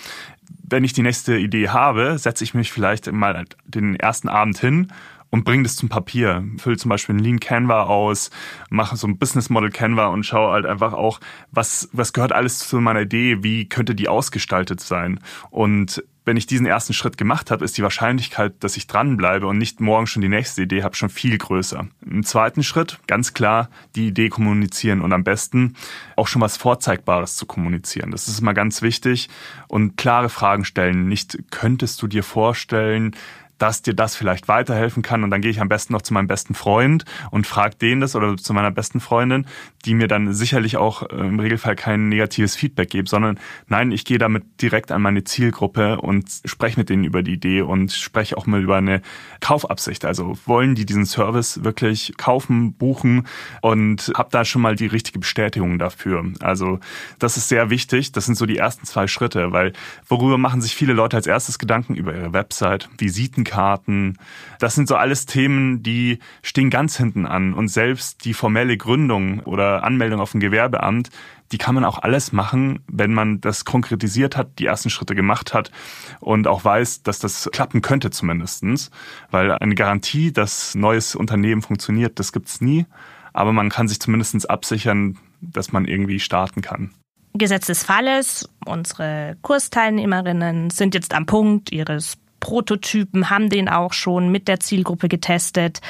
wenn 0.68 0.84
ich 0.84 0.92
die 0.92 1.02
nächste 1.02 1.36
Idee 1.36 1.68
habe, 1.68 2.18
setze 2.18 2.44
ich 2.44 2.54
mich 2.54 2.72
vielleicht 2.72 3.10
mal 3.10 3.44
den 3.66 3.96
ersten 3.96 4.28
Abend 4.28 4.58
hin 4.58 4.88
und 5.36 5.44
bring 5.44 5.62
das 5.62 5.76
zum 5.76 5.90
Papier. 5.90 6.42
Füll 6.56 6.78
zum 6.78 6.88
Beispiel 6.88 7.14
ein 7.14 7.18
Lean 7.18 7.40
Canva 7.40 7.82
aus, 7.82 8.30
mache 8.70 8.96
so 8.96 9.06
ein 9.06 9.18
Business 9.18 9.50
Model 9.50 9.70
Canva 9.70 10.06
und 10.06 10.24
schaue 10.24 10.52
halt 10.52 10.64
einfach 10.64 10.94
auch, 10.94 11.20
was, 11.50 11.90
was 11.92 12.14
gehört 12.14 12.32
alles 12.32 12.58
zu 12.60 12.80
meiner 12.80 13.02
Idee, 13.02 13.42
wie 13.42 13.68
könnte 13.68 13.94
die 13.94 14.08
ausgestaltet 14.08 14.80
sein. 14.80 15.20
Und 15.50 16.02
wenn 16.24 16.38
ich 16.38 16.46
diesen 16.46 16.66
ersten 16.66 16.94
Schritt 16.94 17.18
gemacht 17.18 17.50
habe, 17.50 17.64
ist 17.64 17.76
die 17.76 17.82
Wahrscheinlichkeit, 17.82 18.54
dass 18.60 18.78
ich 18.78 18.86
dranbleibe 18.86 19.46
und 19.46 19.58
nicht 19.58 19.80
morgen 19.80 20.06
schon 20.06 20.22
die 20.22 20.28
nächste 20.28 20.62
Idee 20.62 20.82
habe, 20.82 20.96
schon 20.96 21.10
viel 21.10 21.36
größer. 21.36 21.86
Im 22.04 22.24
zweiten 22.24 22.64
Schritt, 22.64 22.98
ganz 23.06 23.32
klar, 23.32 23.68
die 23.94 24.08
Idee 24.08 24.30
kommunizieren 24.30 25.02
und 25.02 25.12
am 25.12 25.22
besten 25.22 25.74
auch 26.16 26.26
schon 26.26 26.42
was 26.42 26.56
Vorzeigbares 26.56 27.36
zu 27.36 27.46
kommunizieren. 27.46 28.10
Das 28.10 28.26
ist 28.26 28.40
immer 28.40 28.54
ganz 28.54 28.80
wichtig 28.80 29.28
und 29.68 29.96
klare 29.96 30.28
Fragen 30.28 30.64
stellen. 30.64 31.06
Nicht 31.06 31.38
könntest 31.50 32.02
du 32.02 32.08
dir 32.08 32.24
vorstellen, 32.24 33.14
dass 33.58 33.82
dir 33.82 33.94
das 33.94 34.16
vielleicht 34.16 34.48
weiterhelfen 34.48 35.02
kann. 35.02 35.24
Und 35.24 35.30
dann 35.30 35.40
gehe 35.40 35.50
ich 35.50 35.60
am 35.60 35.68
besten 35.68 35.92
noch 35.92 36.02
zu 36.02 36.14
meinem 36.14 36.26
besten 36.26 36.54
Freund 36.54 37.04
und 37.30 37.46
frage 37.46 37.76
den 37.76 38.00
das 38.00 38.14
oder 38.14 38.36
zu 38.36 38.52
meiner 38.52 38.70
besten 38.70 39.00
Freundin, 39.00 39.46
die 39.84 39.94
mir 39.94 40.08
dann 40.08 40.32
sicherlich 40.32 40.76
auch 40.76 41.02
äh, 41.02 41.14
im 41.16 41.40
Regelfall 41.40 41.76
kein 41.76 42.08
negatives 42.08 42.56
Feedback 42.56 42.90
gibt, 42.90 43.08
sondern 43.08 43.38
nein, 43.68 43.92
ich 43.92 44.04
gehe 44.04 44.18
damit 44.18 44.44
direkt 44.60 44.92
an 44.92 45.02
meine 45.02 45.24
Zielgruppe 45.24 46.00
und 46.00 46.26
spreche 46.44 46.78
mit 46.78 46.90
denen 46.90 47.04
über 47.04 47.22
die 47.22 47.34
Idee 47.34 47.62
und 47.62 47.92
spreche 47.92 48.36
auch 48.36 48.46
mal 48.46 48.62
über 48.62 48.76
eine 48.76 49.00
Kaufabsicht. 49.40 50.04
Also 50.04 50.38
wollen 50.44 50.74
die 50.74 50.86
diesen 50.86 51.06
Service 51.06 51.64
wirklich 51.64 52.14
kaufen, 52.16 52.74
buchen 52.74 53.26
und 53.62 54.12
habe 54.16 54.28
da 54.30 54.44
schon 54.44 54.62
mal 54.62 54.76
die 54.76 54.86
richtige 54.86 55.18
Bestätigung 55.18 55.78
dafür. 55.78 56.24
Also 56.40 56.80
das 57.18 57.36
ist 57.36 57.48
sehr 57.48 57.70
wichtig. 57.70 58.12
Das 58.12 58.26
sind 58.26 58.34
so 58.36 58.46
die 58.46 58.58
ersten 58.58 58.86
zwei 58.86 59.06
Schritte, 59.06 59.52
weil 59.52 59.72
worüber 60.06 60.38
machen 60.38 60.60
sich 60.60 60.74
viele 60.74 60.92
Leute 60.92 61.16
als 61.16 61.26
erstes 61.26 61.58
Gedanken 61.58 61.94
über 61.94 62.14
ihre 62.14 62.32
Website, 62.32 62.88
Visiten 62.98 63.45
Visitenkarten. 63.46 64.18
Das 64.58 64.74
sind 64.74 64.88
so 64.88 64.96
alles 64.96 65.26
Themen, 65.26 65.82
die 65.82 66.18
stehen 66.42 66.70
ganz 66.70 66.96
hinten 66.96 67.26
an. 67.26 67.54
Und 67.54 67.68
selbst 67.68 68.24
die 68.24 68.34
formelle 68.34 68.76
Gründung 68.76 69.40
oder 69.40 69.84
Anmeldung 69.84 70.20
auf 70.20 70.34
ein 70.34 70.40
Gewerbeamt, 70.40 71.10
die 71.52 71.58
kann 71.58 71.76
man 71.76 71.84
auch 71.84 71.98
alles 71.98 72.32
machen, 72.32 72.80
wenn 72.88 73.14
man 73.14 73.40
das 73.40 73.64
konkretisiert 73.64 74.36
hat, 74.36 74.58
die 74.58 74.66
ersten 74.66 74.90
Schritte 74.90 75.14
gemacht 75.14 75.54
hat 75.54 75.70
und 76.18 76.48
auch 76.48 76.64
weiß, 76.64 77.04
dass 77.04 77.20
das 77.20 77.48
klappen 77.52 77.82
könnte 77.82 78.10
zumindestens, 78.10 78.90
Weil 79.30 79.52
eine 79.52 79.76
Garantie, 79.76 80.32
dass 80.32 80.74
neues 80.74 81.14
Unternehmen 81.14 81.62
funktioniert, 81.62 82.18
das 82.18 82.32
gibt's 82.32 82.60
nie. 82.60 82.86
Aber 83.32 83.52
man 83.52 83.68
kann 83.68 83.86
sich 83.86 84.00
zumindest 84.00 84.48
absichern, 84.48 85.18
dass 85.40 85.70
man 85.70 85.84
irgendwie 85.84 86.18
starten 86.18 86.62
kann. 86.62 86.90
Gesetz 87.34 87.66
des 87.66 87.84
Falles, 87.84 88.48
unsere 88.64 89.36
Kursteilnehmerinnen 89.42 90.70
sind 90.70 90.94
jetzt 90.94 91.12
am 91.12 91.26
Punkt 91.26 91.70
ihres 91.70 92.16
Prototypen, 92.46 93.28
haben 93.28 93.50
den 93.50 93.68
auch 93.68 93.92
schon 93.92 94.30
mit 94.30 94.46
der 94.46 94.60
Zielgruppe 94.60 95.08
getestet, 95.08 95.80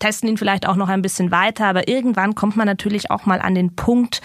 testen 0.00 0.28
ihn 0.28 0.38
vielleicht 0.38 0.66
auch 0.66 0.74
noch 0.74 0.88
ein 0.88 1.02
bisschen 1.02 1.30
weiter, 1.30 1.66
aber 1.66 1.86
irgendwann 1.86 2.34
kommt 2.34 2.56
man 2.56 2.66
natürlich 2.66 3.12
auch 3.12 3.26
mal 3.26 3.40
an 3.40 3.54
den 3.54 3.76
Punkt, 3.76 4.20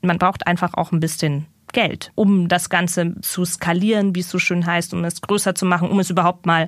man 0.00 0.16
braucht 0.16 0.46
einfach 0.46 0.72
auch 0.72 0.90
ein 0.90 1.00
bisschen 1.00 1.44
Geld, 1.78 2.10
um 2.16 2.48
das 2.48 2.70
Ganze 2.70 3.14
zu 3.20 3.44
skalieren, 3.44 4.16
wie 4.16 4.20
es 4.20 4.30
so 4.30 4.40
schön 4.40 4.66
heißt, 4.66 4.92
um 4.94 5.04
es 5.04 5.20
größer 5.20 5.54
zu 5.54 5.64
machen, 5.64 5.88
um 5.88 6.00
es 6.00 6.10
überhaupt 6.10 6.44
mal 6.44 6.66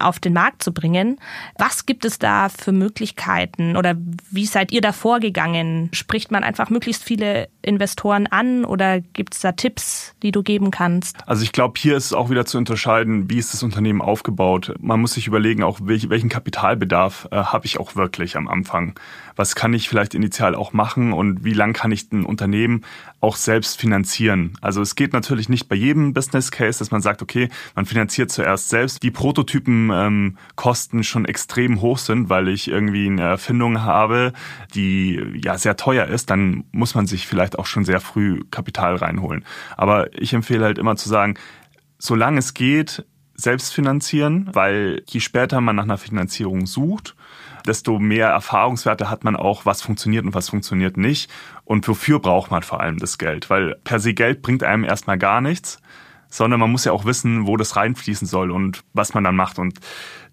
auf 0.00 0.18
den 0.18 0.32
Markt 0.32 0.64
zu 0.64 0.72
bringen. 0.72 1.20
Was 1.56 1.86
gibt 1.86 2.04
es 2.04 2.18
da 2.18 2.48
für 2.48 2.72
Möglichkeiten 2.72 3.76
oder 3.76 3.94
wie 4.32 4.46
seid 4.46 4.72
ihr 4.72 4.80
da 4.80 4.90
vorgegangen? 4.90 5.90
Spricht 5.92 6.32
man 6.32 6.42
einfach 6.42 6.70
möglichst 6.70 7.04
viele 7.04 7.48
Investoren 7.62 8.26
an 8.26 8.64
oder 8.64 9.00
gibt 9.00 9.34
es 9.34 9.42
da 9.42 9.52
Tipps, 9.52 10.16
die 10.24 10.32
du 10.32 10.42
geben 10.42 10.72
kannst? 10.72 11.16
Also 11.28 11.44
ich 11.44 11.52
glaube, 11.52 11.74
hier 11.78 11.96
ist 11.96 12.06
es 12.06 12.12
auch 12.12 12.28
wieder 12.28 12.44
zu 12.44 12.58
unterscheiden, 12.58 13.30
wie 13.30 13.38
ist 13.38 13.54
das 13.54 13.62
Unternehmen 13.62 14.02
aufgebaut. 14.02 14.74
Man 14.80 15.00
muss 15.00 15.12
sich 15.12 15.28
überlegen, 15.28 15.62
auch 15.62 15.78
welchen 15.82 16.28
Kapitalbedarf 16.28 17.28
äh, 17.30 17.36
habe 17.36 17.66
ich 17.66 17.78
auch 17.78 17.94
wirklich 17.94 18.36
am 18.36 18.48
Anfang. 18.48 18.98
Was 19.38 19.54
kann 19.54 19.72
ich 19.72 19.88
vielleicht 19.88 20.16
initial 20.16 20.56
auch 20.56 20.72
machen 20.72 21.12
und 21.12 21.44
wie 21.44 21.52
lang 21.52 21.72
kann 21.72 21.92
ich 21.92 22.10
ein 22.10 22.24
Unternehmen 22.24 22.84
auch 23.20 23.36
selbst 23.36 23.78
finanzieren? 23.78 24.58
Also 24.60 24.82
es 24.82 24.96
geht 24.96 25.12
natürlich 25.12 25.48
nicht 25.48 25.68
bei 25.68 25.76
jedem 25.76 26.12
Business 26.12 26.50
Case, 26.50 26.80
dass 26.80 26.90
man 26.90 27.02
sagt, 27.02 27.22
okay, 27.22 27.48
man 27.76 27.86
finanziert 27.86 28.32
zuerst 28.32 28.68
selbst. 28.68 29.00
Die 29.04 29.12
Prototypen 29.12 29.90
ähm, 29.94 30.38
schon 31.02 31.24
extrem 31.24 31.80
hoch 31.80 31.98
sind, 31.98 32.28
weil 32.28 32.48
ich 32.48 32.66
irgendwie 32.66 33.06
eine 33.06 33.22
Erfindung 33.22 33.82
habe, 33.82 34.32
die 34.74 35.22
ja 35.44 35.56
sehr 35.56 35.76
teuer 35.76 36.06
ist, 36.06 36.30
dann 36.30 36.64
muss 36.72 36.96
man 36.96 37.06
sich 37.06 37.28
vielleicht 37.28 37.60
auch 37.60 37.66
schon 37.66 37.84
sehr 37.84 38.00
früh 38.00 38.42
Kapital 38.50 38.96
reinholen. 38.96 39.44
Aber 39.76 40.12
ich 40.20 40.32
empfehle 40.32 40.64
halt 40.64 40.78
immer 40.78 40.96
zu 40.96 41.08
sagen, 41.08 41.34
solange 42.00 42.40
es 42.40 42.54
geht, 42.54 43.04
selbst 43.36 43.72
finanzieren, 43.72 44.50
weil 44.52 45.04
je 45.06 45.20
später 45.20 45.60
man 45.60 45.76
nach 45.76 45.84
einer 45.84 45.96
Finanzierung 45.96 46.66
sucht, 46.66 47.14
desto 47.66 47.98
mehr 47.98 48.28
Erfahrungswerte 48.28 49.10
hat 49.10 49.24
man 49.24 49.36
auch, 49.36 49.66
was 49.66 49.82
funktioniert 49.82 50.24
und 50.24 50.34
was 50.34 50.48
funktioniert 50.48 50.96
nicht. 50.96 51.30
Und 51.64 51.86
wofür 51.88 52.20
braucht 52.20 52.50
man 52.50 52.62
vor 52.62 52.80
allem 52.80 52.98
das 52.98 53.18
Geld? 53.18 53.50
Weil 53.50 53.76
per 53.84 54.00
se 54.00 54.14
Geld 54.14 54.42
bringt 54.42 54.62
einem 54.62 54.84
erstmal 54.84 55.18
gar 55.18 55.40
nichts, 55.40 55.80
sondern 56.28 56.60
man 56.60 56.70
muss 56.70 56.84
ja 56.84 56.92
auch 56.92 57.04
wissen, 57.04 57.46
wo 57.46 57.56
das 57.56 57.76
reinfließen 57.76 58.26
soll 58.26 58.50
und 58.50 58.82
was 58.92 59.14
man 59.14 59.24
dann 59.24 59.36
macht. 59.36 59.58
Und 59.58 59.78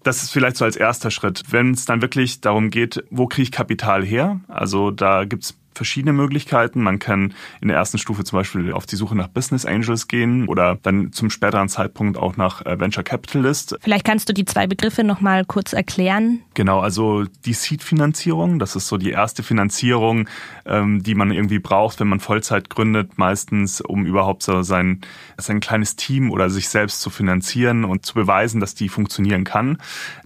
das 0.02 0.22
ist 0.22 0.30
vielleicht 0.30 0.56
so 0.56 0.64
als 0.64 0.76
erster 0.76 1.10
Schritt. 1.10 1.42
Wenn 1.50 1.72
es 1.72 1.84
dann 1.84 2.02
wirklich 2.02 2.40
darum 2.40 2.70
geht, 2.70 3.04
wo 3.10 3.26
kriege 3.26 3.44
ich 3.44 3.52
Kapital 3.52 4.04
her? 4.04 4.40
Also 4.48 4.90
da 4.90 5.24
gibt's 5.24 5.58
verschiedene 5.76 6.12
Möglichkeiten. 6.12 6.82
Man 6.82 6.98
kann 6.98 7.34
in 7.60 7.68
der 7.68 7.76
ersten 7.76 7.98
Stufe 7.98 8.24
zum 8.24 8.38
Beispiel 8.38 8.72
auf 8.72 8.86
die 8.86 8.96
Suche 8.96 9.14
nach 9.14 9.28
Business 9.28 9.64
Angels 9.64 10.08
gehen 10.08 10.48
oder 10.48 10.78
dann 10.82 11.12
zum 11.12 11.30
späteren 11.30 11.68
Zeitpunkt 11.68 12.16
auch 12.18 12.36
nach 12.36 12.64
äh, 12.64 12.80
Venture 12.80 13.04
Capitalist. 13.04 13.76
Vielleicht 13.80 14.04
kannst 14.04 14.28
du 14.28 14.32
die 14.32 14.44
zwei 14.44 14.66
Begriffe 14.66 15.04
nochmal 15.04 15.44
kurz 15.44 15.72
erklären. 15.72 16.40
Genau, 16.54 16.80
also 16.80 17.24
die 17.44 17.52
Seed-Finanzierung, 17.52 18.58
das 18.58 18.76
ist 18.76 18.88
so 18.88 18.96
die 18.96 19.10
erste 19.10 19.42
Finanzierung, 19.42 20.28
ähm, 20.64 21.02
die 21.02 21.14
man 21.14 21.30
irgendwie 21.30 21.58
braucht, 21.58 22.00
wenn 22.00 22.08
man 22.08 22.20
Vollzeit 22.20 22.70
gründet, 22.70 23.18
meistens, 23.18 23.80
um 23.80 24.06
überhaupt 24.06 24.42
so 24.42 24.62
sein, 24.62 25.02
sein 25.36 25.60
kleines 25.60 25.96
Team 25.96 26.30
oder 26.30 26.48
sich 26.48 26.68
selbst 26.68 27.00
zu 27.00 27.10
finanzieren 27.10 27.84
und 27.84 28.06
zu 28.06 28.14
beweisen, 28.14 28.60
dass 28.60 28.74
die 28.74 28.88
funktionieren 28.88 29.44
kann. 29.44 29.78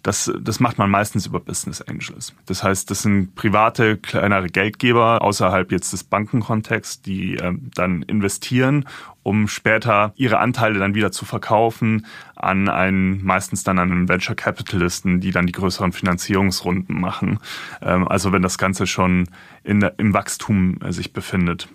Das, 0.02 0.30
das 0.40 0.60
macht 0.60 0.78
man 0.78 0.88
meistens 0.90 1.26
über 1.26 1.40
Business 1.40 1.82
Angels. 1.82 2.34
Das 2.46 2.62
heißt, 2.62 2.90
das 2.90 3.02
sind 3.02 3.34
private, 3.34 3.96
kleinere 3.96 4.46
Geldgeber 4.46 5.22
aus 5.22 5.39
außerhalb 5.40 5.72
jetzt 5.72 5.92
des 5.92 6.04
Bankenkontexts, 6.04 7.02
die 7.02 7.36
äh, 7.36 7.54
dann 7.74 8.02
investieren, 8.02 8.86
um 9.22 9.48
später 9.48 10.12
ihre 10.16 10.38
Anteile 10.38 10.78
dann 10.78 10.94
wieder 10.94 11.12
zu 11.12 11.24
verkaufen 11.24 12.06
an 12.36 12.68
einen, 12.68 13.24
meistens 13.24 13.64
dann 13.64 13.78
an 13.78 13.90
einen 13.90 14.08
Venture 14.08 14.36
Capitalisten, 14.36 15.20
die 15.20 15.30
dann 15.30 15.46
die 15.46 15.52
größeren 15.52 15.92
Finanzierungsrunden 15.92 17.00
machen. 17.00 17.38
Ähm, 17.80 18.06
also 18.06 18.32
wenn 18.32 18.42
das 18.42 18.58
Ganze 18.58 18.86
schon 18.86 19.28
in, 19.64 19.82
im 19.96 20.12
Wachstum 20.12 20.78
äh, 20.82 20.92
sich 20.92 21.12
befindet. 21.12 21.68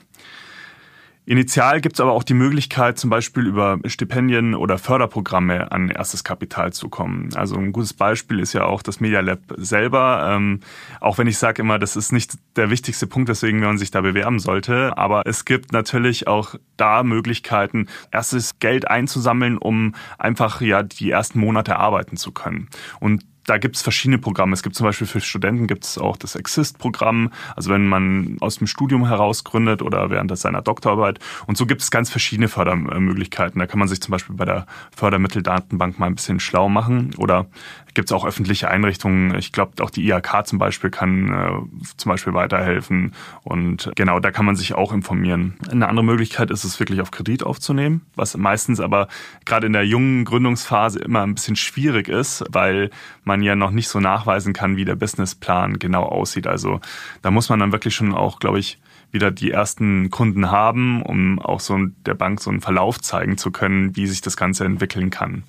Initial 1.27 1.82
gibt 1.82 1.96
es 1.96 2.01
aber 2.01 2.12
auch 2.12 2.24
die 2.24 2.36
Möglichkeit, 2.36 3.00
zum 3.00 3.10
Beispiel 3.10 3.48
über 3.48 3.79
Stipendien 3.86 4.53
oder 4.53 4.77
Förderprogramme 4.77 5.72
an 5.72 5.89
erstes 5.89 6.24
Kapital 6.24 6.72
zu 6.72 6.88
kommen. 6.88 7.29
Also 7.36 7.55
ein 7.55 7.72
gutes 7.72 7.94
Beispiel 7.94 8.39
ist 8.39 8.53
ja 8.53 8.65
auch 8.65 8.84
das 8.84 9.00
Media 9.00 9.22
Lab 9.22 9.39
selber. 9.58 10.29
Ähm, 10.32 10.60
auch 11.01 11.17
wenn 11.17 11.25
ich 11.25 11.39
sage 11.39 11.63
immer, 11.63 11.79
das 11.79 11.96
ist 11.96 12.12
nicht 12.12 12.38
der 12.55 12.70
wichtigste 12.70 13.08
Punkt, 13.08 13.27
weswegen 13.27 13.60
man 13.60 13.79
sich 13.79 13.89
da 13.89 14.01
bewerben 14.01 14.38
sollte. 14.38 14.98
Aber 15.00 15.24
es 15.25 15.46
gibt 15.46 15.72
natürlich 15.72 16.27
auch 16.27 16.55
da 16.77 17.01
Möglichkeiten, 17.01 17.88
erstes 18.12 18.60
Geld 18.60 18.88
einzusammeln, 18.88 19.58
um 19.58 19.96
einfach 20.20 20.62
ja 20.62 20.84
die 20.84 21.10
ersten 21.10 21.39
Monate 21.39 21.77
arbeiten 21.77 22.17
zu 22.17 22.34
können. 22.34 22.70
Und 23.00 23.24
da 23.46 23.58
gibt 23.58 23.75
es 23.75 23.82
verschiedene 23.82 24.18
Programme. 24.18 24.54
Es 24.54 24.64
gibt 24.64 24.75
zum 24.75 24.86
Beispiel 24.86 25.08
für 25.08 25.22
Studenten 25.22 25.68
gibt 25.68 25.84
es 25.84 25.98
auch 25.98 26.18
das 26.18 26.36
Exist-Programm, 26.36 27.32
also 27.56 27.70
wenn 27.72 27.88
man 27.88 28.38
aus 28.42 28.58
dem 28.58 28.68
Studium 28.68 29.08
heraus 29.08 29.44
gründet 29.44 29.82
oder 29.82 30.10
während 30.10 30.36
seiner 30.38 30.62
Doktorarbeit. 30.62 31.20
Und 31.46 31.58
so 31.58 31.66
gibt 31.66 31.82
es 31.82 31.92
ganz 31.92 32.10
verschiedene 32.10 32.48
Fördermöglichkeiten. 32.48 33.60
Da 33.60 33.68
kann 33.68 33.80
man 33.80 33.88
sich 33.88 34.02
zum 34.02 34.12
Beispiel 34.12 34.36
bei 34.36 34.46
der 34.46 34.66
Fördermitteldatenbank 34.96 36.00
mal 36.00 36.08
ein 36.08 36.16
bisschen 36.16 36.40
schlau 36.40 36.70
machen. 36.70 37.12
Oder 37.18 37.48
gibt 37.96 38.10
es 38.10 38.12
auch 38.12 38.25
öffentliche 38.25 38.70
Einrichtungen. 38.70 39.36
Ich 39.36 39.52
glaube, 39.52 39.84
auch 39.84 39.90
die 39.90 40.08
IHK 40.08 40.46
zum 40.46 40.60
Beispiel 40.60 40.92
kann 40.92 41.30
äh, 41.30 41.80
zum 41.98 42.10
Beispiel 42.10 42.34
weiterhelfen. 42.34 43.14
Und 43.44 43.92
genau, 43.96 44.20
da 44.20 44.32
kann 44.32 44.46
man 44.46 44.56
sich 44.56 44.75
auch 44.75 44.94
informieren. 44.94 45.56
Eine 45.72 45.88
andere 45.88 46.06
Möglichkeit 46.06 46.52
ist 46.52 46.64
es 46.64 46.80
wirklich 46.80 47.02
auf 47.02 47.10
Kredit 47.10 47.44
aufzunehmen, 47.44 48.02
was 48.16 48.38
meistens 48.38 48.80
aber 48.80 49.08
gerade 49.46 49.66
in 49.66 49.74
der 49.74 49.86
jungen 49.86 50.25
Gründungsphase 50.25 51.00
immer 51.00 51.24
ein 51.24 51.34
bisschen 51.34 51.56
schwierig 51.56 52.08
ist, 52.08 52.44
weil 52.50 52.92
man 53.24 53.42
ja 53.42 53.56
noch 53.56 53.72
nicht 53.72 53.88
so 53.88 54.00
nachweisen 54.00 54.54
kann, 54.54 54.75
wie 54.75 54.86
der 54.86 54.96
Businessplan 54.96 55.80
genau 55.80 56.04
aussieht. 56.04 56.48
Also 56.48 56.82
da 57.22 57.32
muss 57.32 57.50
man 57.50 57.60
dann 57.60 57.72
wirklich 57.72 57.96
schon 57.96 58.14
auch, 58.14 58.40
glaube 58.40 58.60
ich, 58.60 58.78
wieder 59.12 59.32
die 59.32 59.52
ersten 59.52 60.10
Kunden 60.10 60.52
haben, 60.52 61.02
um 61.02 61.40
auch 61.40 61.62
so 61.62 61.78
der 62.06 62.16
Bank 62.16 62.42
so 62.42 62.50
einen 62.50 62.60
Verlauf 62.60 63.00
zeigen 63.00 63.38
zu 63.38 63.50
können, 63.50 63.96
wie 63.96 64.08
sich 64.08 64.22
das 64.22 64.36
Ganze 64.36 64.66
entwickeln 64.66 65.10
kann. 65.10 65.44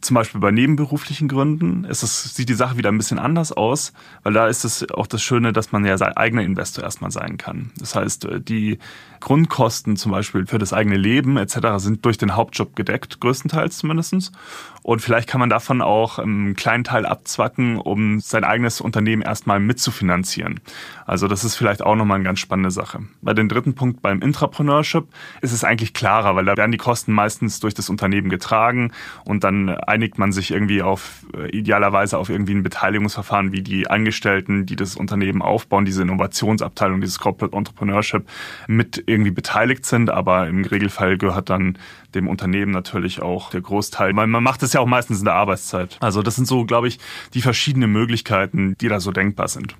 Zum 0.00 0.14
Beispiel 0.14 0.40
bei 0.40 0.52
nebenberuflichen 0.52 1.26
Gründen 1.26 1.84
ist 1.84 2.04
es, 2.04 2.34
sieht 2.34 2.48
die 2.48 2.54
Sache 2.54 2.76
wieder 2.76 2.88
ein 2.88 2.98
bisschen 2.98 3.18
anders 3.18 3.50
aus, 3.50 3.92
weil 4.22 4.32
da 4.32 4.46
ist 4.46 4.64
es 4.64 4.88
auch 4.90 5.08
das 5.08 5.22
Schöne, 5.22 5.52
dass 5.52 5.72
man 5.72 5.84
ja 5.84 5.98
sein 5.98 6.16
eigener 6.16 6.42
Investor 6.42 6.84
erstmal 6.84 7.10
sein 7.10 7.36
kann. 7.36 7.72
Das 7.78 7.96
heißt, 7.96 8.28
die 8.48 8.78
Grundkosten 9.18 9.96
zum 9.96 10.12
Beispiel 10.12 10.46
für 10.46 10.58
das 10.58 10.72
eigene 10.72 10.96
Leben 10.96 11.36
etc. 11.36 11.58
sind 11.78 12.04
durch 12.04 12.16
den 12.16 12.36
Hauptjob 12.36 12.76
gedeckt, 12.76 13.20
größtenteils 13.20 13.78
zumindestens. 13.78 14.30
Und 14.88 15.02
vielleicht 15.02 15.28
kann 15.28 15.38
man 15.38 15.50
davon 15.50 15.82
auch 15.82 16.18
einen 16.18 16.56
kleinen 16.56 16.82
Teil 16.82 17.04
abzwacken, 17.04 17.76
um 17.76 18.20
sein 18.20 18.42
eigenes 18.42 18.80
Unternehmen 18.80 19.20
erstmal 19.20 19.60
mitzufinanzieren. 19.60 20.60
Also 21.04 21.28
das 21.28 21.44
ist 21.44 21.56
vielleicht 21.56 21.82
auch 21.82 21.94
nochmal 21.94 22.14
eine 22.14 22.24
ganz 22.24 22.38
spannende 22.38 22.70
Sache. 22.70 23.00
Bei 23.20 23.34
dem 23.34 23.50
dritten 23.50 23.74
Punkt 23.74 24.00
beim 24.00 24.22
Intrapreneurship 24.22 25.04
ist 25.42 25.52
es 25.52 25.62
eigentlich 25.62 25.92
klarer, 25.92 26.36
weil 26.36 26.46
da 26.46 26.56
werden 26.56 26.72
die 26.72 26.78
Kosten 26.78 27.12
meistens 27.12 27.60
durch 27.60 27.74
das 27.74 27.90
Unternehmen 27.90 28.30
getragen 28.30 28.92
und 29.26 29.44
dann 29.44 29.68
einigt 29.68 30.16
man 30.16 30.32
sich 30.32 30.52
irgendwie 30.52 30.80
auf 30.80 31.26
äh, 31.36 31.50
idealerweise 31.50 32.16
auf 32.16 32.30
irgendwie 32.30 32.54
ein 32.54 32.62
Beteiligungsverfahren, 32.62 33.52
wie 33.52 33.60
die 33.60 33.90
Angestellten, 33.90 34.64
die 34.64 34.76
das 34.76 34.96
Unternehmen 34.96 35.42
aufbauen, 35.42 35.84
diese 35.84 36.00
Innovationsabteilung, 36.00 37.02
dieses 37.02 37.18
Corporate 37.18 37.54
Entrepreneurship 37.54 38.26
mit 38.68 39.04
irgendwie 39.04 39.32
beteiligt 39.32 39.84
sind, 39.84 40.08
aber 40.08 40.46
im 40.46 40.64
Regelfall 40.64 41.18
gehört 41.18 41.50
dann 41.50 41.76
dem 42.14 42.26
Unternehmen 42.26 42.72
natürlich 42.72 43.20
auch 43.20 43.50
der 43.50 43.60
Großteil. 43.60 44.14
Man, 44.14 44.30
man 44.30 44.42
macht 44.42 44.62
es 44.62 44.72
ja 44.72 44.77
auch 44.80 44.86
meistens 44.86 45.18
in 45.18 45.24
der 45.24 45.34
Arbeitszeit. 45.34 45.96
Also 46.00 46.22
das 46.22 46.36
sind 46.36 46.46
so, 46.46 46.64
glaube 46.64 46.88
ich, 46.88 46.98
die 47.34 47.42
verschiedenen 47.42 47.92
Möglichkeiten, 47.92 48.76
die 48.80 48.88
da 48.88 49.00
so 49.00 49.12
denkbar 49.12 49.48
sind. 49.48 49.76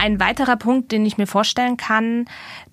Ein 0.00 0.20
weiterer 0.20 0.56
Punkt, 0.56 0.92
den 0.92 1.04
ich 1.04 1.18
mir 1.18 1.26
vorstellen 1.26 1.76
kann, 1.76 2.26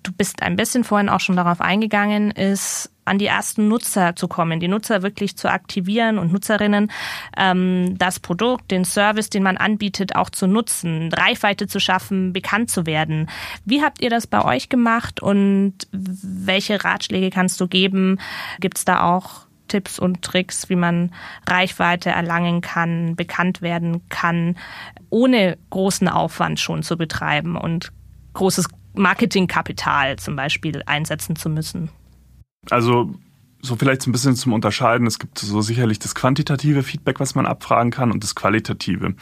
du 0.04 0.12
bist 0.12 0.42
ein 0.42 0.54
bisschen 0.54 0.84
vorhin 0.84 1.08
auch 1.08 1.20
schon 1.20 1.36
darauf 1.36 1.60
eingegangen, 1.60 2.30
ist 2.30 2.92
an 3.06 3.18
die 3.18 3.26
ersten 3.26 3.68
Nutzer 3.68 4.16
zu 4.16 4.28
kommen, 4.28 4.60
die 4.60 4.68
Nutzer 4.68 5.02
wirklich 5.02 5.36
zu 5.36 5.50
aktivieren 5.50 6.18
und 6.18 6.32
Nutzerinnen 6.32 6.90
ähm, 7.36 7.96
das 7.96 8.20
Produkt, 8.20 8.70
den 8.70 8.84
Service, 8.84 9.30
den 9.30 9.42
man 9.42 9.56
anbietet, 9.56 10.16
auch 10.16 10.28
zu 10.28 10.46
nutzen, 10.46 11.12
Reichweite 11.12 11.66
zu 11.66 11.80
schaffen, 11.80 12.32
bekannt 12.32 12.70
zu 12.70 12.84
werden. 12.84 13.28
Wie 13.64 13.82
habt 13.82 14.02
ihr 14.02 14.10
das 14.10 14.26
bei 14.26 14.44
euch 14.44 14.68
gemacht 14.68 15.20
und 15.20 15.74
welche 15.92 16.84
Ratschläge 16.84 17.30
kannst 17.30 17.60
du 17.60 17.68
geben? 17.68 18.18
Gibt 18.60 18.78
es 18.78 18.84
da 18.84 19.02
auch 19.14 19.46
Tipps 19.68 19.98
und 19.98 20.22
Tricks, 20.22 20.68
wie 20.68 20.76
man 20.76 21.12
Reichweite 21.46 22.10
erlangen 22.10 22.60
kann, 22.60 23.16
bekannt 23.16 23.62
werden 23.62 24.08
kann, 24.08 24.56
ohne 25.10 25.58
großen 25.70 26.08
Aufwand 26.08 26.60
schon 26.60 26.82
zu 26.82 26.96
betreiben 26.96 27.56
und 27.56 27.92
großes 28.34 28.68
Marketingkapital 28.94 30.16
zum 30.16 30.36
Beispiel 30.36 30.82
einsetzen 30.86 31.36
zu 31.36 31.48
müssen? 31.48 31.90
Also 32.70 33.10
so 33.66 33.76
vielleicht 33.76 34.06
ein 34.06 34.12
bisschen 34.12 34.36
zum 34.36 34.52
Unterscheiden. 34.52 35.06
Es 35.06 35.18
gibt 35.18 35.38
so 35.38 35.60
sicherlich 35.60 35.98
das 35.98 36.14
quantitative 36.14 36.82
Feedback, 36.82 37.20
was 37.20 37.34
man 37.34 37.46
abfragen 37.46 37.90
kann 37.90 38.10
und 38.10 38.22
das 38.22 38.34
qualitative. 38.34 39.14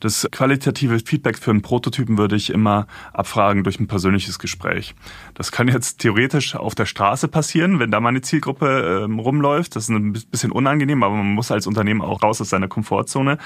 Das 0.00 0.28
qualitative 0.30 0.98
Feedback 0.98 1.38
für 1.38 1.50
einen 1.50 1.62
Prototypen 1.62 2.18
würde 2.18 2.36
ich 2.36 2.50
immer 2.50 2.86
abfragen 3.12 3.64
durch 3.64 3.80
ein 3.80 3.86
persönliches 3.86 4.38
Gespräch. 4.38 4.94
Das 5.34 5.52
kann 5.52 5.68
jetzt 5.68 6.00
theoretisch 6.00 6.54
auf 6.54 6.74
der 6.74 6.86
Straße 6.86 7.28
passieren, 7.28 7.78
wenn 7.78 7.90
da 7.90 8.00
mal 8.00 8.10
eine 8.10 8.20
Zielgruppe 8.20 9.04
ähm, 9.04 9.18
rumläuft. 9.18 9.76
Das 9.76 9.84
ist 9.84 9.90
ein 9.90 10.12
bisschen 10.12 10.52
unangenehm, 10.52 11.02
aber 11.02 11.16
man 11.16 11.34
muss 11.34 11.50
als 11.50 11.66
Unternehmen 11.66 12.02
auch 12.02 12.22
raus 12.22 12.40
aus 12.40 12.50
seiner 12.50 12.68
Komfortzone. 12.68 13.38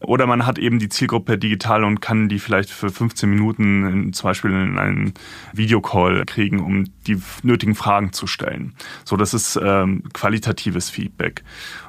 Oder 0.00 0.26
man 0.26 0.46
hat 0.46 0.58
eben 0.58 0.78
die 0.78 0.88
Zielgruppe 0.88 1.38
digital 1.38 1.84
und 1.84 2.00
kann 2.00 2.28
die 2.28 2.38
vielleicht 2.38 2.70
für 2.70 2.90
15 2.90 3.28
Minuten 3.28 3.86
in, 3.86 4.12
zum 4.12 4.28
Beispiel 4.28 4.50
in 4.50 4.78
einen 4.78 5.14
Videocall 5.52 6.24
kriegen, 6.26 6.60
um 6.60 6.84
die 7.06 7.20
nötigen 7.42 7.74
Fragen 7.74 8.12
zu 8.12 8.26
stellen. 8.26 8.74
So, 9.04 9.16
das 9.16 9.34
ist 9.34 9.58
ähm, 9.62 10.01
qualitatives 10.12 10.90
Feedback. 10.90 11.42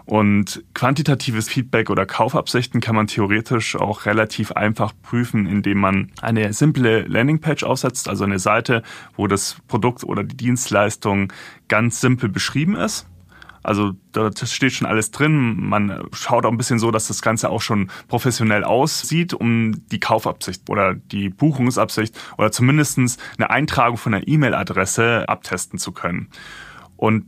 Und 0.06 0.63
quantitatives 0.73 1.47
Feedback 1.47 1.89
oder 1.89 2.06
Kaufabsichten 2.06 2.82
kann 2.82 2.95
man 2.95 3.08
theoretisch 3.08 3.76
auch 3.76 4.06
relativ 4.06 4.52
einfach 4.52 4.93
prüfen, 5.02 5.45
indem 5.45 5.80
man 5.80 6.12
eine 6.21 6.54
simple 6.54 7.04
Landingpage 7.04 7.63
aufsetzt, 7.63 8.10
also 8.10 8.23
eine 8.23 8.39
Seite, 8.39 8.84
wo 9.15 9.28
das 9.28 9.58
Produkt 9.67 10.04
oder 10.04 10.23
die 10.23 10.38
Dienstleistung 10.38 11.32
ganz 11.67 12.02
simpel 12.02 12.30
beschrieben 12.30 12.76
ist. 12.76 13.08
Also 13.63 13.93
da 14.12 14.30
steht 14.36 14.73
schon 14.73 14.88
alles 14.88 15.12
drin. 15.12 15.56
Man 15.56 16.06
schaut 16.12 16.45
auch 16.45 16.52
ein 16.52 16.58
bisschen 16.58 16.80
so, 16.80 16.91
dass 16.91 17.08
das 17.08 17.21
Ganze 17.21 17.49
auch 17.49 17.62
schon 17.62 17.89
professionell 18.10 18.65
aussieht, 18.65 19.34
um 19.34 19.88
die 19.88 20.02
Kaufabsicht 20.02 20.69
oder 20.69 20.93
die 20.93 21.30
Buchungsabsicht 21.30 22.15
oder 22.38 22.52
zumindestens 22.52 23.17
eine 23.38 23.49
Eintragung 23.49 23.97
von 23.97 24.13
einer 24.13 24.28
E-Mail-Adresse 24.28 25.30
abtesten 25.30 25.80
zu 25.80 25.93
können. 25.93 26.28
Und 26.97 27.26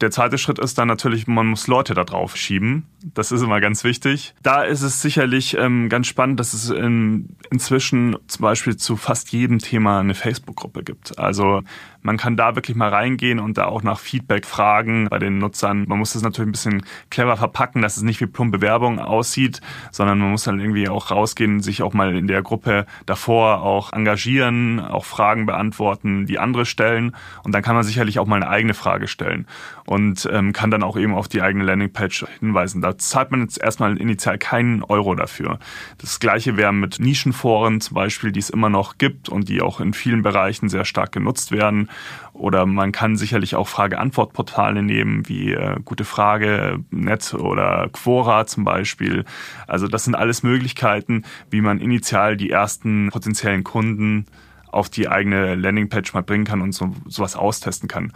der 0.00 0.10
zweite 0.10 0.38
Schritt 0.38 0.58
ist 0.58 0.78
dann 0.78 0.88
natürlich, 0.88 1.26
man 1.26 1.46
muss 1.46 1.66
Leute 1.66 1.94
da 1.94 2.04
drauf 2.04 2.36
schieben. 2.36 2.86
Das 3.02 3.32
ist 3.32 3.40
immer 3.42 3.60
ganz 3.60 3.82
wichtig. 3.82 4.34
Da 4.42 4.62
ist 4.62 4.82
es 4.82 5.00
sicherlich 5.00 5.56
ähm, 5.56 5.88
ganz 5.88 6.06
spannend, 6.06 6.38
dass 6.38 6.52
es 6.52 6.68
in, 6.68 7.36
inzwischen 7.50 8.16
zum 8.26 8.42
Beispiel 8.42 8.76
zu 8.76 8.96
fast 8.96 9.32
jedem 9.32 9.58
Thema 9.58 10.00
eine 10.00 10.14
Facebook-Gruppe 10.14 10.82
gibt. 10.82 11.18
Also 11.18 11.62
man 12.02 12.16
kann 12.16 12.36
da 12.36 12.56
wirklich 12.56 12.76
mal 12.76 12.88
reingehen 12.88 13.38
und 13.38 13.58
da 13.58 13.66
auch 13.66 13.82
nach 13.82 13.98
Feedback 13.98 14.46
fragen 14.46 15.08
bei 15.08 15.18
den 15.18 15.38
Nutzern. 15.38 15.84
Man 15.88 15.98
muss 15.98 16.12
das 16.12 16.22
natürlich 16.22 16.48
ein 16.48 16.52
bisschen 16.52 16.82
clever 17.10 17.36
verpacken, 17.36 17.82
dass 17.82 17.96
es 17.96 18.02
nicht 18.02 18.20
wie 18.20 18.26
plumpe 18.26 18.60
Werbung 18.60 18.98
aussieht, 18.98 19.60
sondern 19.90 20.18
man 20.18 20.30
muss 20.30 20.44
dann 20.44 20.60
irgendwie 20.60 20.88
auch 20.88 21.10
rausgehen, 21.10 21.60
sich 21.60 21.82
auch 21.82 21.94
mal 21.94 22.14
in 22.16 22.26
der 22.26 22.42
Gruppe 22.42 22.86
davor 23.06 23.62
auch 23.62 23.92
engagieren, 23.92 24.80
auch 24.80 25.04
Fragen 25.04 25.46
beantworten, 25.46 26.26
die 26.26 26.38
andere 26.38 26.66
stellen. 26.66 27.16
Und 27.44 27.54
dann 27.54 27.62
kann 27.62 27.74
man 27.74 27.84
sicherlich 27.84 28.18
auch 28.18 28.26
mal 28.26 28.36
eine 28.36 28.48
eigene 28.48 28.74
Frage 28.74 29.08
stellen 29.08 29.46
und 29.86 30.28
ähm, 30.30 30.52
kann 30.52 30.70
dann 30.70 30.82
auch 30.82 30.96
eben 30.96 31.14
auf 31.14 31.28
die 31.28 31.42
eigene 31.42 31.64
Landingpage 31.64 32.26
hinweisen. 32.40 32.80
Da 32.80 32.89
zahlt 32.98 33.30
man 33.30 33.42
jetzt 33.42 33.60
erstmal 33.60 33.96
initial 33.96 34.38
keinen 34.38 34.82
Euro 34.82 35.14
dafür. 35.14 35.58
Das 35.98 36.20
gleiche 36.20 36.56
wäre 36.56 36.72
mit 36.72 37.00
Nischenforen 37.00 37.80
zum 37.80 37.94
Beispiel, 37.94 38.32
die 38.32 38.40
es 38.40 38.50
immer 38.50 38.68
noch 38.68 38.98
gibt 38.98 39.28
und 39.28 39.48
die 39.48 39.62
auch 39.62 39.80
in 39.80 39.92
vielen 39.92 40.22
Bereichen 40.22 40.68
sehr 40.68 40.84
stark 40.84 41.12
genutzt 41.12 41.52
werden. 41.52 41.88
Oder 42.32 42.66
man 42.66 42.92
kann 42.92 43.16
sicherlich 43.16 43.54
auch 43.54 43.68
Frage-Antwort-Portale 43.68 44.82
nehmen, 44.82 45.28
wie 45.28 45.52
äh, 45.52 45.76
Gute 45.84 46.04
Frage, 46.04 46.80
Net 46.90 47.34
oder 47.34 47.88
Quora 47.92 48.46
zum 48.46 48.64
Beispiel. 48.64 49.24
Also 49.66 49.88
das 49.88 50.04
sind 50.04 50.14
alles 50.14 50.42
Möglichkeiten, 50.42 51.24
wie 51.50 51.60
man 51.60 51.80
initial 51.80 52.36
die 52.36 52.50
ersten 52.50 53.10
potenziellen 53.10 53.64
Kunden 53.64 54.26
auf 54.72 54.88
die 54.88 55.08
eigene 55.08 55.54
Landingpage 55.54 56.14
mal 56.14 56.22
bringen 56.22 56.44
kann 56.44 56.60
und 56.60 56.72
so, 56.72 56.94
sowas 57.06 57.36
austesten 57.36 57.88
kann. 57.88 58.12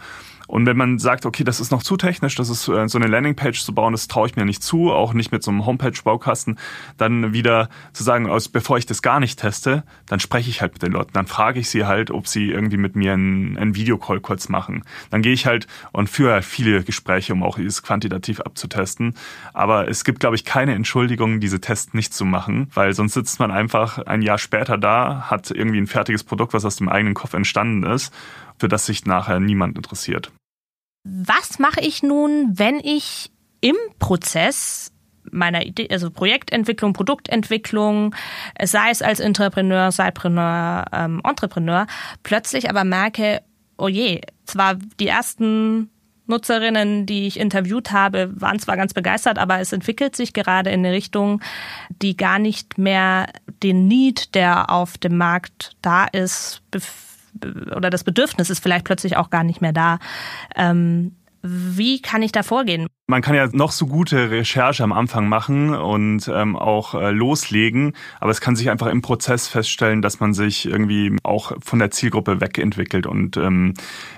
Und 0.47 0.65
wenn 0.65 0.77
man 0.77 0.99
sagt, 0.99 1.25
okay, 1.25 1.43
das 1.43 1.59
ist 1.59 1.71
noch 1.71 1.83
zu 1.83 1.97
technisch, 1.97 2.35
das 2.35 2.49
ist 2.49 2.67
äh, 2.67 2.87
so 2.87 2.97
eine 2.97 3.07
Landingpage 3.07 3.63
zu 3.63 3.73
bauen, 3.73 3.93
das 3.93 4.07
traue 4.07 4.27
ich 4.27 4.35
mir 4.35 4.45
nicht 4.45 4.63
zu, 4.63 4.91
auch 4.91 5.13
nicht 5.13 5.31
mit 5.31 5.43
so 5.43 5.51
einem 5.51 5.65
Homepage-Baukasten, 5.65 6.57
dann 6.97 7.33
wieder 7.33 7.69
zu 7.93 8.03
sagen, 8.03 8.29
bevor 8.51 8.77
ich 8.77 8.85
das 8.85 9.01
gar 9.01 9.19
nicht 9.19 9.39
teste, 9.39 9.83
dann 10.05 10.19
spreche 10.19 10.49
ich 10.49 10.61
halt 10.61 10.73
mit 10.73 10.83
den 10.83 10.91
Leuten, 10.91 11.11
dann 11.13 11.27
frage 11.27 11.59
ich 11.59 11.69
sie 11.69 11.85
halt, 11.85 12.11
ob 12.11 12.27
sie 12.27 12.51
irgendwie 12.51 12.77
mit 12.77 12.95
mir 12.95 13.13
einen, 13.13 13.57
einen 13.57 13.75
Videocall 13.75 14.19
kurz 14.19 14.49
machen. 14.49 14.83
Dann 15.09 15.21
gehe 15.21 15.33
ich 15.33 15.45
halt 15.45 15.67
und 15.91 16.09
führe 16.09 16.41
viele 16.41 16.83
Gespräche, 16.83 17.33
um 17.33 17.43
auch 17.43 17.57
dieses 17.57 17.83
quantitativ 17.83 18.39
abzutesten. 18.41 19.15
Aber 19.53 19.87
es 19.87 20.03
gibt, 20.03 20.19
glaube 20.19 20.35
ich, 20.35 20.45
keine 20.45 20.73
Entschuldigung, 20.73 21.39
diese 21.39 21.59
Tests 21.59 21.93
nicht 21.93 22.13
zu 22.13 22.25
machen, 22.25 22.69
weil 22.73 22.93
sonst 22.93 23.13
sitzt 23.13 23.39
man 23.39 23.51
einfach 23.51 23.99
ein 23.99 24.21
Jahr 24.21 24.37
später 24.37 24.77
da, 24.77 25.25
hat 25.29 25.51
irgendwie 25.51 25.79
ein 25.79 25.87
fertiges 25.87 26.23
Produkt, 26.23 26.53
was 26.53 26.65
aus 26.65 26.75
dem 26.75 26.89
eigenen 26.89 27.13
Kopf 27.13 27.33
entstanden 27.33 27.83
ist 27.83 28.13
für 28.59 28.67
das 28.67 28.85
sich 28.85 29.05
nachher 29.05 29.39
niemand 29.39 29.77
interessiert. 29.77 30.31
Was 31.03 31.59
mache 31.59 31.81
ich 31.81 32.01
nun, 32.01 32.57
wenn 32.57 32.79
ich 32.79 33.31
im 33.61 33.75
Prozess 33.99 34.91
meiner 35.31 35.65
Idee, 35.65 35.87
also 35.91 36.09
Projektentwicklung, 36.09 36.93
Produktentwicklung, 36.93 38.15
sei 38.63 38.89
es 38.91 39.01
als 39.01 39.19
Entrepreneur, 39.19 39.91
Sidepreneur, 39.91 40.85
ähm, 40.91 41.21
Entrepreneur, 41.23 41.87
plötzlich 42.23 42.69
aber 42.69 42.83
merke, 42.83 43.41
oh 43.77 43.87
je, 43.87 44.21
zwar 44.45 44.75
die 44.99 45.07
ersten 45.07 45.89
Nutzerinnen, 46.27 47.05
die 47.05 47.27
ich 47.27 47.39
interviewt 47.39 47.91
habe, 47.91 48.31
waren 48.35 48.59
zwar 48.59 48.77
ganz 48.77 48.93
begeistert, 48.93 49.37
aber 49.37 49.59
es 49.59 49.71
entwickelt 49.73 50.15
sich 50.15 50.33
gerade 50.33 50.71
in 50.71 50.79
eine 50.79 50.91
Richtung, 50.91 51.41
die 52.01 52.17
gar 52.17 52.39
nicht 52.39 52.77
mehr 52.77 53.27
den 53.61 53.87
Need, 53.87 54.33
der 54.33 54.71
auf 54.71 54.97
dem 54.97 55.17
Markt 55.17 55.75
da 55.81 56.05
ist, 56.05 56.63
oder 57.75 57.89
das 57.89 58.03
Bedürfnis 58.03 58.49
ist 58.49 58.59
vielleicht 58.59 58.85
plötzlich 58.85 59.17
auch 59.17 59.29
gar 59.29 59.43
nicht 59.43 59.61
mehr 59.61 59.73
da. 59.73 59.99
Ähm, 60.55 61.15
wie 61.47 62.01
kann 62.01 62.23
ich 62.23 62.31
da 62.31 62.41
vorgehen? 62.41 62.87
Man 63.05 63.21
kann 63.21 63.35
ja 63.35 63.47
noch 63.51 63.71
so 63.71 63.85
gute 63.85 64.31
Recherche 64.31 64.83
am 64.83 64.91
Anfang 64.91 65.29
machen 65.29 65.75
und 65.75 66.27
ähm, 66.27 66.55
auch 66.55 66.95
äh, 66.95 67.11
loslegen, 67.11 67.93
aber 68.19 68.31
es 68.31 68.41
kann 68.41 68.55
sich 68.55 68.71
einfach 68.71 68.87
im 68.87 69.03
Prozess 69.03 69.47
feststellen, 69.47 70.01
dass 70.01 70.19
man 70.19 70.33
sich 70.33 70.65
irgendwie 70.65 71.15
auch 71.21 71.51
von 71.61 71.77
der 71.77 71.91
Zielgruppe 71.91 72.41
wegentwickelt 72.41 73.05
und 73.05 73.37
ähm, 73.37 73.75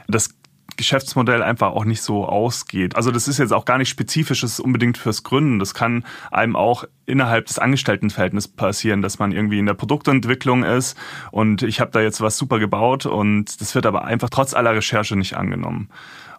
das 0.08 0.37
Geschäftsmodell 0.76 1.42
einfach 1.42 1.72
auch 1.72 1.86
nicht 1.86 2.02
so 2.02 2.26
ausgeht. 2.26 2.96
Also 2.96 3.12
das 3.12 3.28
ist 3.28 3.38
jetzt 3.38 3.54
auch 3.54 3.66
gar 3.66 3.78
nicht 3.78 3.90
spezifisches 3.90 4.60
unbedingt 4.60 4.98
fürs 4.98 5.24
Gründen. 5.24 5.60
Das 5.60 5.74
kann 5.74 6.04
einem 6.32 6.56
auch 6.56 6.84
innerhalb 7.06 7.46
des 7.46 7.58
Angestelltenverhältnisses 7.58 8.50
passieren, 8.50 9.02
dass 9.02 9.18
man 9.18 9.32
irgendwie 9.32 9.60
in 9.60 9.66
der 9.66 9.74
Produktentwicklung 9.74 10.64
ist 10.64 10.98
und 11.32 11.64
ich 11.64 11.80
habe 11.80 11.92
da 11.92 12.02
jetzt 12.02 12.22
was 12.22 12.38
super 12.38 12.60
gebaut 12.60 13.06
und 13.06 13.62
das 13.62 13.74
wird 13.76 13.86
aber 13.86 14.04
einfach 14.06 14.30
trotz 14.30 14.54
aller 14.54 14.76
Recherche 14.76 15.16
nicht 15.16 15.36
angenommen. 15.36 15.90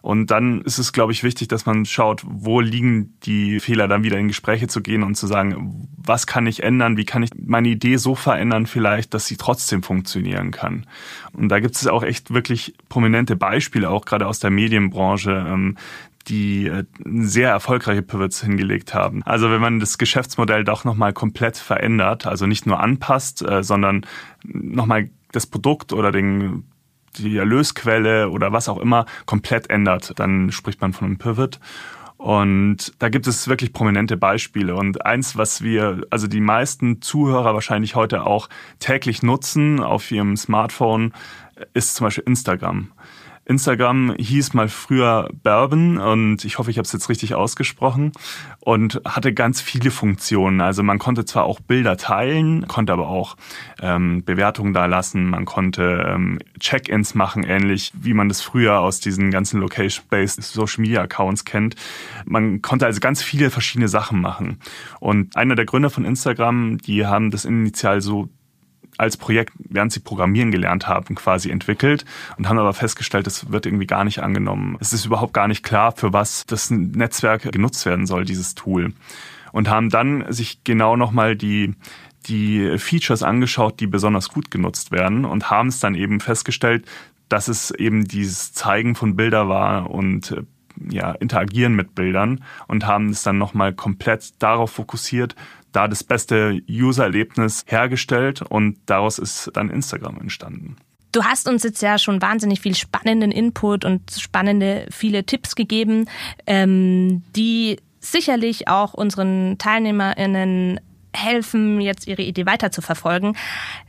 Und 0.01 0.31
dann 0.31 0.61
ist 0.61 0.77
es, 0.77 0.93
glaube 0.93 1.11
ich, 1.11 1.23
wichtig, 1.23 1.47
dass 1.49 1.65
man 1.65 1.85
schaut, 1.85 2.23
wo 2.25 2.61
liegen 2.61 3.17
die 3.23 3.59
Fehler, 3.59 3.87
dann 3.87 4.03
wieder 4.03 4.17
in 4.17 4.27
Gespräche 4.27 4.67
zu 4.67 4.81
gehen 4.81 5.03
und 5.03 5.15
zu 5.15 5.27
sagen, 5.27 5.87
was 5.97 6.25
kann 6.25 6.47
ich 6.47 6.63
ändern, 6.63 6.97
wie 6.97 7.05
kann 7.05 7.23
ich 7.23 7.31
meine 7.35 7.67
Idee 7.67 7.97
so 7.97 8.15
verändern 8.15 8.65
vielleicht, 8.65 9.13
dass 9.13 9.27
sie 9.27 9.37
trotzdem 9.37 9.83
funktionieren 9.83 10.51
kann. 10.51 10.85
Und 11.33 11.49
da 11.49 11.59
gibt 11.59 11.75
es 11.75 11.87
auch 11.87 12.03
echt 12.03 12.33
wirklich 12.33 12.73
prominente 12.87 13.35
Beispiele, 13.35 13.89
auch 13.89 14.05
gerade 14.05 14.27
aus 14.27 14.39
der 14.39 14.51
Medienbranche, 14.51 15.45
ähm, 15.47 15.77
die 16.27 16.67
äh, 16.67 16.83
sehr 17.05 17.49
erfolgreiche 17.49 18.01
Pivots 18.01 18.41
hingelegt 18.41 18.93
haben. 18.93 19.23
Also 19.23 19.49
wenn 19.49 19.61
man 19.61 19.79
das 19.79 19.97
Geschäftsmodell 19.97 20.63
doch 20.63 20.83
nochmal 20.83 21.13
komplett 21.13 21.57
verändert, 21.57 22.25
also 22.25 22.45
nicht 22.45 22.65
nur 22.65 22.79
anpasst, 22.79 23.41
äh, 23.41 23.63
sondern 23.63 24.05
nochmal 24.43 25.09
das 25.31 25.47
Produkt 25.47 25.93
oder 25.93 26.11
den 26.11 26.63
die 27.17 27.37
Erlösquelle 27.37 28.29
oder 28.29 28.51
was 28.51 28.69
auch 28.69 28.77
immer 28.77 29.05
komplett 29.25 29.69
ändert, 29.69 30.13
dann 30.17 30.51
spricht 30.51 30.81
man 30.81 30.93
von 30.93 31.07
einem 31.07 31.17
Pivot. 31.17 31.59
Und 32.17 32.91
da 32.99 33.07
gibt 33.07 33.27
es 33.27 33.47
wirklich 33.47 33.71
prominente 33.71 34.17
Beispiele. 34.17 34.75
Und 34.75 35.05
eins, 35.05 35.37
was 35.37 35.61
wir, 35.63 36.05
also 36.09 36.27
die 36.27 36.41
meisten 36.41 37.01
Zuhörer 37.01 37.53
wahrscheinlich 37.53 37.95
heute 37.95 38.25
auch 38.25 38.49
täglich 38.79 39.23
nutzen 39.23 39.79
auf 39.79 40.11
ihrem 40.11 40.35
Smartphone, 40.35 41.13
ist 41.73 41.95
zum 41.95 42.07
Beispiel 42.07 42.25
Instagram. 42.27 42.91
Instagram 43.49 44.13
hieß 44.15 44.53
mal 44.53 44.69
früher 44.69 45.27
Bourbon 45.41 45.97
und 45.97 46.45
ich 46.45 46.59
hoffe, 46.59 46.69
ich 46.69 46.77
habe 46.77 46.85
es 46.85 46.91
jetzt 46.91 47.09
richtig 47.09 47.33
ausgesprochen 47.33 48.11
und 48.59 49.01
hatte 49.05 49.33
ganz 49.33 49.59
viele 49.59 49.89
Funktionen. 49.89 50.61
Also 50.61 50.83
man 50.83 50.99
konnte 50.99 51.25
zwar 51.25 51.45
auch 51.45 51.59
Bilder 51.59 51.97
teilen, 51.97 52.67
konnte 52.67 52.93
aber 52.93 53.07
auch 53.07 53.35
ähm, 53.81 54.23
Bewertungen 54.23 54.73
da 54.73 54.85
lassen, 54.85 55.31
man 55.31 55.45
konnte 55.45 56.05
ähm, 56.07 56.37
Check-ins 56.59 57.15
machen, 57.15 57.43
ähnlich 57.43 57.91
wie 57.99 58.13
man 58.13 58.29
das 58.29 58.41
früher 58.41 58.81
aus 58.81 58.99
diesen 58.99 59.31
ganzen 59.31 59.59
Location-Based 59.61 60.43
Social 60.43 60.81
Media 60.81 61.01
Accounts 61.01 61.43
kennt. 61.43 61.75
Man 62.25 62.61
konnte 62.61 62.85
also 62.85 62.99
ganz 62.99 63.23
viele 63.23 63.49
verschiedene 63.49 63.87
Sachen 63.87 64.21
machen. 64.21 64.59
Und 64.99 65.35
einer 65.35 65.55
der 65.55 65.65
Gründer 65.65 65.89
von 65.89 66.05
Instagram, 66.05 66.77
die 66.77 67.07
haben 67.07 67.31
das 67.31 67.45
initial 67.45 68.01
so 68.01 68.29
als 68.99 69.17
Projekt, 69.17 69.53
während 69.57 69.91
sie 69.91 70.01
Programmieren 70.01 70.51
gelernt 70.51 70.87
haben, 70.87 71.15
quasi 71.15 71.49
entwickelt 71.49 72.05
und 72.37 72.49
haben 72.49 72.59
aber 72.59 72.73
festgestellt, 72.73 73.27
das 73.27 73.51
wird 73.51 73.65
irgendwie 73.65 73.87
gar 73.87 74.03
nicht 74.03 74.19
angenommen. 74.19 74.77
Es 74.79 74.93
ist 74.93 75.05
überhaupt 75.05 75.33
gar 75.33 75.47
nicht 75.47 75.63
klar, 75.63 75.93
für 75.93 76.13
was 76.13 76.45
das 76.45 76.69
Netzwerk 76.69 77.51
genutzt 77.51 77.85
werden 77.85 78.05
soll, 78.05 78.25
dieses 78.25 78.55
Tool. 78.55 78.93
Und 79.51 79.69
haben 79.69 79.89
dann 79.89 80.25
sich 80.31 80.63
genau 80.63 80.95
nochmal 80.95 81.35
die, 81.35 81.73
die 82.27 82.77
Features 82.77 83.23
angeschaut, 83.23 83.79
die 83.79 83.87
besonders 83.87 84.29
gut 84.29 84.51
genutzt 84.51 84.91
werden 84.91 85.25
und 85.25 85.49
haben 85.49 85.69
es 85.69 85.79
dann 85.79 85.95
eben 85.95 86.19
festgestellt, 86.19 86.85
dass 87.29 87.47
es 87.47 87.71
eben 87.71 88.05
dieses 88.05 88.53
Zeigen 88.53 88.95
von 88.95 89.15
Bilder 89.15 89.47
war 89.47 89.89
und 89.89 90.31
äh, 90.31 90.43
ja, 90.89 91.11
interagieren 91.11 91.73
mit 91.73 91.95
Bildern 91.95 92.43
und 92.67 92.85
haben 92.85 93.09
es 93.09 93.23
dann 93.23 93.37
nochmal 93.37 93.73
komplett 93.73 94.41
darauf 94.41 94.71
fokussiert, 94.71 95.35
da 95.71 95.87
das 95.87 96.03
beste 96.03 96.61
User-Erlebnis 96.69 97.63
hergestellt 97.67 98.41
und 98.41 98.77
daraus 98.85 99.19
ist 99.19 99.51
dann 99.53 99.69
Instagram 99.69 100.19
entstanden. 100.19 100.77
Du 101.11 101.23
hast 101.23 101.47
uns 101.47 101.63
jetzt 101.63 101.81
ja 101.81 101.97
schon 101.97 102.21
wahnsinnig 102.21 102.61
viel 102.61 102.75
spannenden 102.75 103.31
Input 103.31 103.83
und 103.83 104.11
spannende 104.11 104.85
viele 104.91 105.23
Tipps 105.23 105.55
gegeben, 105.55 106.05
ähm, 106.45 107.23
die 107.35 107.77
sicherlich 107.99 108.67
auch 108.67 108.93
unseren 108.93 109.57
TeilnehmerInnen 109.57 110.79
helfen, 111.13 111.81
jetzt 111.81 112.07
ihre 112.07 112.21
Idee 112.21 112.45
weiter 112.45 112.71
zu 112.71 112.81
verfolgen. 112.81 113.35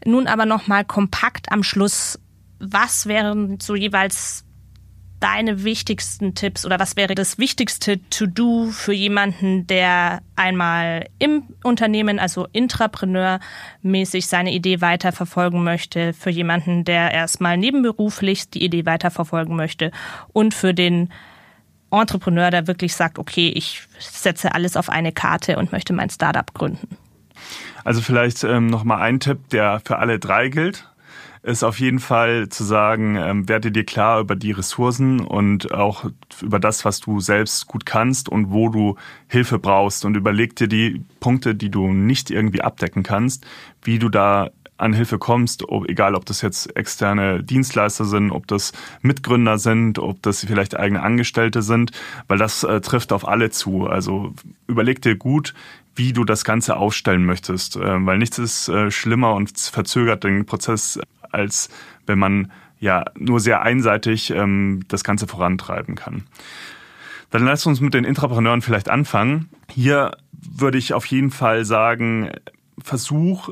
Nun 0.04 0.26
aber 0.26 0.46
nochmal 0.46 0.84
kompakt 0.84 1.52
am 1.52 1.62
Schluss. 1.62 2.18
Was 2.58 3.06
wären 3.06 3.60
so 3.60 3.74
jeweils 3.74 4.44
deine 5.20 5.64
wichtigsten 5.64 6.34
Tipps 6.34 6.64
oder 6.64 6.80
was 6.80 6.96
wäre 6.96 7.14
das 7.14 7.38
wichtigste 7.38 8.00
To-Do 8.08 8.70
für 8.70 8.94
jemanden, 8.94 9.66
der 9.66 10.22
einmal 10.34 11.06
im 11.18 11.44
Unternehmen, 11.62 12.18
also 12.18 12.48
intrapreneurmäßig 12.52 14.26
seine 14.26 14.52
Idee 14.52 14.80
weiterverfolgen 14.80 15.62
möchte, 15.62 16.14
für 16.14 16.30
jemanden, 16.30 16.84
der 16.84 17.12
erstmal 17.12 17.58
nebenberuflich 17.58 18.50
die 18.50 18.64
Idee 18.64 18.86
weiterverfolgen 18.86 19.54
möchte 19.54 19.92
und 20.32 20.54
für 20.54 20.74
den 20.74 21.10
Entrepreneur, 21.90 22.50
der 22.50 22.66
wirklich 22.66 22.94
sagt, 22.94 23.18
okay, 23.18 23.52
ich 23.54 23.82
setze 23.98 24.54
alles 24.54 24.76
auf 24.76 24.88
eine 24.88 25.12
Karte 25.12 25.58
und 25.58 25.72
möchte 25.72 25.92
mein 25.92 26.08
Startup 26.08 26.52
gründen? 26.54 26.96
Also 27.84 28.00
vielleicht 28.00 28.44
ähm, 28.44 28.68
nochmal 28.68 29.00
ein 29.02 29.20
Tipp, 29.20 29.48
der 29.50 29.80
für 29.84 29.98
alle 29.98 30.18
drei 30.18 30.48
gilt 30.48 30.89
ist 31.42 31.64
auf 31.64 31.80
jeden 31.80 32.00
Fall 32.00 32.48
zu 32.50 32.64
sagen, 32.64 33.16
ähm, 33.16 33.48
werde 33.48 33.72
dir 33.72 33.84
klar 33.84 34.20
über 34.20 34.36
die 34.36 34.52
Ressourcen 34.52 35.20
und 35.20 35.72
auch 35.72 36.04
über 36.42 36.60
das, 36.60 36.84
was 36.84 37.00
du 37.00 37.20
selbst 37.20 37.66
gut 37.66 37.86
kannst 37.86 38.28
und 38.28 38.50
wo 38.50 38.68
du 38.68 38.96
Hilfe 39.26 39.58
brauchst 39.58 40.04
und 40.04 40.16
überleg 40.16 40.54
dir 40.56 40.68
die 40.68 41.02
Punkte, 41.18 41.54
die 41.54 41.70
du 41.70 41.92
nicht 41.92 42.30
irgendwie 42.30 42.60
abdecken 42.60 43.02
kannst, 43.02 43.46
wie 43.82 43.98
du 43.98 44.10
da 44.10 44.50
an 44.76 44.92
Hilfe 44.92 45.18
kommst, 45.18 45.68
ob, 45.68 45.88
egal 45.88 46.14
ob 46.14 46.24
das 46.24 46.42
jetzt 46.42 46.74
externe 46.76 47.42
Dienstleister 47.42 48.04
sind, 48.04 48.30
ob 48.30 48.46
das 48.46 48.72
Mitgründer 49.02 49.58
sind, 49.58 49.98
ob 49.98 50.22
das 50.22 50.44
vielleicht 50.44 50.76
eigene 50.76 51.02
Angestellte 51.02 51.62
sind, 51.62 51.92
weil 52.28 52.38
das 52.38 52.64
äh, 52.64 52.80
trifft 52.80 53.12
auf 53.12 53.28
alle 53.28 53.50
zu. 53.50 53.86
Also 53.86 54.34
überleg 54.66 55.02
dir 55.02 55.16
gut, 55.16 55.54
wie 55.94 56.12
du 56.12 56.24
das 56.24 56.44
Ganze 56.44 56.76
aufstellen 56.76 57.26
möchtest, 57.26 57.76
äh, 57.76 58.06
weil 58.06 58.18
nichts 58.18 58.38
ist 58.38 58.68
äh, 58.68 58.90
schlimmer 58.90 59.34
und 59.34 59.58
verzögert 59.58 60.24
den 60.24 60.46
Prozess 60.46 60.98
als 61.30 61.68
wenn 62.06 62.18
man 62.18 62.52
ja 62.78 63.04
nur 63.14 63.40
sehr 63.40 63.62
einseitig 63.62 64.30
ähm, 64.30 64.84
das 64.88 65.04
Ganze 65.04 65.26
vorantreiben 65.26 65.94
kann. 65.94 66.24
Dann 67.30 67.44
lass 67.44 67.66
uns 67.66 67.80
mit 67.80 67.94
den 67.94 68.04
Intrapreneuren 68.04 68.62
vielleicht 68.62 68.88
anfangen. 68.88 69.50
Hier 69.70 70.12
würde 70.32 70.78
ich 70.78 70.94
auf 70.94 71.06
jeden 71.06 71.30
Fall 71.30 71.64
sagen, 71.64 72.30
versuch 72.82 73.50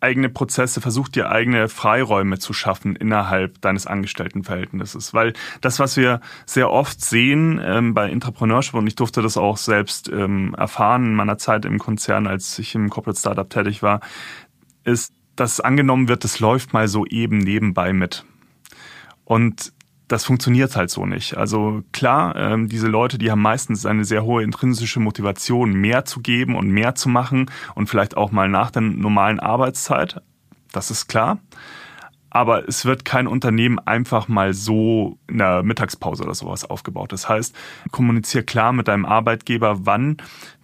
eigene 0.00 0.28
Prozesse, 0.28 0.80
versuch 0.80 1.08
dir 1.08 1.30
eigene 1.30 1.68
Freiräume 1.68 2.38
zu 2.38 2.52
schaffen 2.52 2.94
innerhalb 2.94 3.60
deines 3.60 3.86
Angestelltenverhältnisses. 3.86 5.12
Weil 5.14 5.32
das, 5.60 5.78
was 5.78 5.96
wir 5.96 6.20
sehr 6.46 6.70
oft 6.70 7.00
sehen 7.00 7.60
ähm, 7.62 7.94
bei 7.94 8.08
Intrapreneurship, 8.08 8.74
und 8.74 8.86
ich 8.86 8.94
durfte 8.94 9.22
das 9.22 9.36
auch 9.36 9.56
selbst 9.56 10.08
ähm, 10.08 10.54
erfahren 10.56 11.06
in 11.06 11.14
meiner 11.14 11.38
Zeit 11.38 11.64
im 11.64 11.78
Konzern, 11.78 12.26
als 12.26 12.58
ich 12.58 12.74
im 12.74 12.90
Corporate 12.90 13.18
Startup 13.18 13.48
tätig 13.48 13.82
war, 13.82 14.00
ist, 14.84 15.12
dass 15.40 15.60
angenommen 15.60 16.08
wird, 16.08 16.24
das 16.24 16.40
läuft 16.40 16.72
mal 16.72 16.88
so 16.88 17.06
eben 17.06 17.38
nebenbei 17.38 17.92
mit. 17.92 18.24
Und 19.24 19.72
das 20.08 20.24
funktioniert 20.24 20.74
halt 20.74 20.90
so 20.90 21.04
nicht. 21.04 21.36
Also 21.36 21.82
klar, 21.92 22.34
ähm, 22.34 22.68
diese 22.68 22.88
Leute, 22.88 23.18
die 23.18 23.30
haben 23.30 23.42
meistens 23.42 23.84
eine 23.84 24.04
sehr 24.04 24.24
hohe 24.24 24.42
intrinsische 24.42 25.00
Motivation, 25.00 25.74
mehr 25.74 26.06
zu 26.06 26.20
geben 26.20 26.56
und 26.56 26.70
mehr 26.70 26.94
zu 26.94 27.10
machen 27.10 27.50
und 27.74 27.88
vielleicht 27.88 28.16
auch 28.16 28.32
mal 28.32 28.48
nach 28.48 28.70
der 28.70 28.82
normalen 28.82 29.38
Arbeitszeit. 29.38 30.22
Das 30.72 30.90
ist 30.90 31.08
klar. 31.08 31.38
Aber 32.30 32.68
es 32.68 32.84
wird 32.84 33.04
kein 33.04 33.26
Unternehmen 33.26 33.78
einfach 33.78 34.28
mal 34.28 34.52
so 34.52 35.18
in 35.28 35.38
der 35.38 35.62
Mittagspause 35.62 36.24
oder 36.24 36.34
sowas 36.34 36.64
aufgebaut. 36.64 37.12
Das 37.12 37.28
heißt, 37.28 37.54
kommunizier 37.90 38.42
klar 38.42 38.72
mit 38.72 38.88
deinem 38.88 39.06
Arbeitgeber, 39.06 39.86
wann 39.86 40.18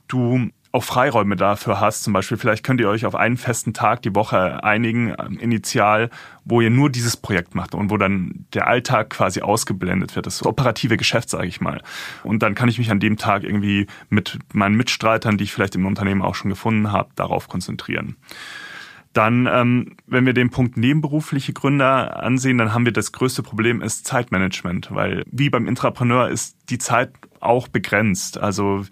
du 0.08 0.50
auch 0.74 0.82
Freiräume 0.82 1.36
dafür 1.36 1.78
hast. 1.78 2.02
Zum 2.02 2.12
Beispiel, 2.12 2.36
vielleicht 2.36 2.64
könnt 2.64 2.80
ihr 2.80 2.88
euch 2.88 3.06
auf 3.06 3.14
einen 3.14 3.36
festen 3.36 3.74
Tag 3.74 4.02
die 4.02 4.14
Woche 4.16 4.64
einigen, 4.64 5.14
ähm, 5.16 5.38
initial, 5.38 6.10
wo 6.44 6.60
ihr 6.60 6.70
nur 6.70 6.90
dieses 6.90 7.16
Projekt 7.16 7.54
macht 7.54 7.76
und 7.76 7.90
wo 7.90 7.96
dann 7.96 8.46
der 8.54 8.66
Alltag 8.66 9.10
quasi 9.10 9.40
ausgeblendet 9.40 10.16
wird. 10.16 10.26
Das 10.26 10.44
operative 10.44 10.96
Geschäft, 10.96 11.30
sage 11.30 11.46
ich 11.46 11.60
mal. 11.60 11.80
Und 12.24 12.42
dann 12.42 12.56
kann 12.56 12.68
ich 12.68 12.78
mich 12.78 12.90
an 12.90 12.98
dem 12.98 13.16
Tag 13.16 13.44
irgendwie 13.44 13.86
mit 14.08 14.36
meinen 14.52 14.74
Mitstreitern, 14.74 15.38
die 15.38 15.44
ich 15.44 15.52
vielleicht 15.52 15.76
im 15.76 15.86
Unternehmen 15.86 16.22
auch 16.22 16.34
schon 16.34 16.50
gefunden 16.50 16.90
habe, 16.90 17.10
darauf 17.14 17.46
konzentrieren. 17.46 18.16
Dann, 19.12 19.46
ähm, 19.46 19.94
wenn 20.08 20.26
wir 20.26 20.32
den 20.32 20.50
Punkt 20.50 20.76
nebenberufliche 20.76 21.52
Gründer 21.52 22.20
ansehen, 22.20 22.58
dann 22.58 22.74
haben 22.74 22.84
wir 22.84 22.92
das 22.92 23.12
größte 23.12 23.44
Problem 23.44 23.80
ist 23.80 24.08
Zeitmanagement, 24.08 24.92
weil 24.92 25.22
wie 25.30 25.50
beim 25.50 25.68
Intrapreneur 25.68 26.30
ist 26.30 26.56
die 26.68 26.78
Zeit 26.78 27.12
auch 27.38 27.68
begrenzt. 27.68 28.38
Also 28.38 28.84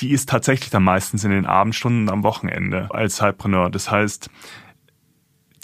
die 0.00 0.10
ist 0.10 0.28
tatsächlich 0.28 0.70
dann 0.70 0.84
meistens 0.84 1.24
in 1.24 1.30
den 1.30 1.46
Abendstunden 1.46 2.08
am 2.10 2.22
Wochenende 2.22 2.88
als 2.92 3.16
Zeitpreneur. 3.16 3.70
Das 3.70 3.90
heißt, 3.90 4.30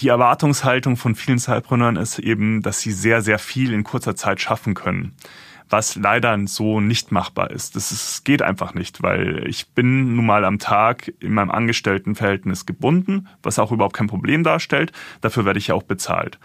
die 0.00 0.08
Erwartungshaltung 0.08 0.96
von 0.96 1.14
vielen 1.14 1.38
Zeitpreneuren 1.38 1.96
ist 1.96 2.18
eben, 2.18 2.62
dass 2.62 2.80
sie 2.80 2.92
sehr, 2.92 3.22
sehr 3.22 3.38
viel 3.38 3.72
in 3.72 3.84
kurzer 3.84 4.16
Zeit 4.16 4.40
schaffen 4.40 4.74
können 4.74 5.14
was 5.72 5.96
leider 5.96 6.38
so 6.46 6.80
nicht 6.80 7.12
machbar 7.12 7.50
ist. 7.50 7.74
Das 7.76 7.90
ist, 7.90 8.24
geht 8.24 8.42
einfach 8.42 8.74
nicht, 8.74 9.02
weil 9.02 9.44
ich 9.48 9.68
bin 9.68 10.14
nun 10.14 10.26
mal 10.26 10.44
am 10.44 10.58
Tag 10.58 11.12
in 11.20 11.32
meinem 11.32 11.50
Angestelltenverhältnis 11.50 12.66
gebunden, 12.66 13.26
was 13.42 13.58
auch 13.58 13.72
überhaupt 13.72 13.96
kein 13.96 14.06
Problem 14.06 14.44
darstellt. 14.44 14.92
Dafür 15.22 15.46
werde 15.46 15.58
ich 15.58 15.68
ja 15.68 15.74
auch 15.74 15.82
bezahlt. 15.82 16.38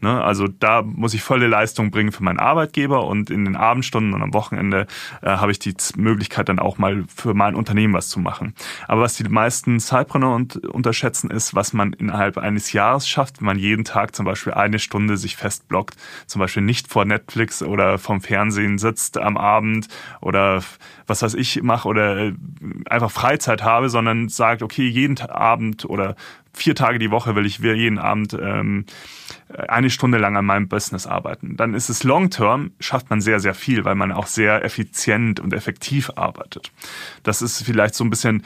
Ne? 0.00 0.22
Also 0.22 0.48
da 0.48 0.82
muss 0.82 1.14
ich 1.14 1.22
volle 1.22 1.46
Leistung 1.46 1.92
bringen 1.92 2.10
für 2.10 2.24
meinen 2.24 2.40
Arbeitgeber 2.40 3.06
und 3.06 3.30
in 3.30 3.44
den 3.44 3.54
Abendstunden 3.54 4.14
und 4.14 4.22
am 4.22 4.34
Wochenende 4.34 4.88
äh, 5.22 5.28
habe 5.28 5.52
ich 5.52 5.60
die 5.60 5.74
Möglichkeit 5.96 6.48
dann 6.48 6.58
auch 6.58 6.78
mal 6.78 7.04
für 7.14 7.34
mein 7.34 7.54
Unternehmen 7.54 7.94
was 7.94 8.08
zu 8.08 8.18
machen. 8.18 8.54
Aber 8.88 9.02
was 9.02 9.14
die 9.14 9.24
meisten 9.24 9.78
Zeitpreneur 9.78 10.44
unterschätzen 10.72 11.30
ist, 11.30 11.54
was 11.54 11.72
man 11.72 11.92
innerhalb 11.92 12.36
eines 12.36 12.72
Jahres 12.72 13.08
schafft, 13.08 13.40
wenn 13.40 13.46
man 13.46 13.58
jeden 13.58 13.84
Tag 13.84 14.16
zum 14.16 14.26
Beispiel 14.26 14.54
eine 14.54 14.80
Stunde 14.80 15.16
sich 15.16 15.36
festblockt, 15.36 15.94
zum 16.26 16.40
Beispiel 16.40 16.62
nicht 16.62 16.88
vor 16.88 17.04
Netflix 17.04 17.62
oder 17.62 17.98
vom 17.98 18.20
Fernsehen 18.20 18.71
Fernsehen 18.72 18.78
sitzt 18.78 19.18
am 19.18 19.36
Abend 19.36 19.88
oder 20.20 20.62
was 21.06 21.22
weiß 21.22 21.34
ich 21.34 21.62
mache 21.62 21.88
oder 21.88 22.16
äh, 22.18 22.32
einfach 22.88 23.10
Freizeit 23.10 23.62
habe, 23.62 23.88
sondern 23.88 24.28
sagt, 24.28 24.62
okay, 24.62 24.86
jeden 24.86 25.18
Abend 25.20 25.84
oder 25.84 26.16
vier 26.54 26.74
Tage 26.74 26.98
die 26.98 27.10
Woche 27.10 27.34
will 27.34 27.46
ich 27.46 27.58
jeden 27.58 27.98
Abend 27.98 28.34
ähm, 28.34 28.84
eine 29.68 29.90
Stunde 29.90 30.18
lang 30.18 30.36
an 30.36 30.44
meinem 30.44 30.68
Business 30.68 31.06
arbeiten. 31.06 31.56
Dann 31.56 31.74
ist 31.74 31.88
es 31.88 32.04
long 32.04 32.30
term, 32.30 32.72
schafft 32.78 33.10
man 33.10 33.20
sehr, 33.20 33.40
sehr 33.40 33.54
viel, 33.54 33.84
weil 33.84 33.94
man 33.94 34.12
auch 34.12 34.26
sehr 34.26 34.64
effizient 34.64 35.40
und 35.40 35.52
effektiv 35.54 36.10
arbeitet. 36.16 36.70
Das 37.22 37.42
ist 37.42 37.62
vielleicht 37.62 37.94
so 37.94 38.04
ein 38.04 38.10
bisschen 38.10 38.42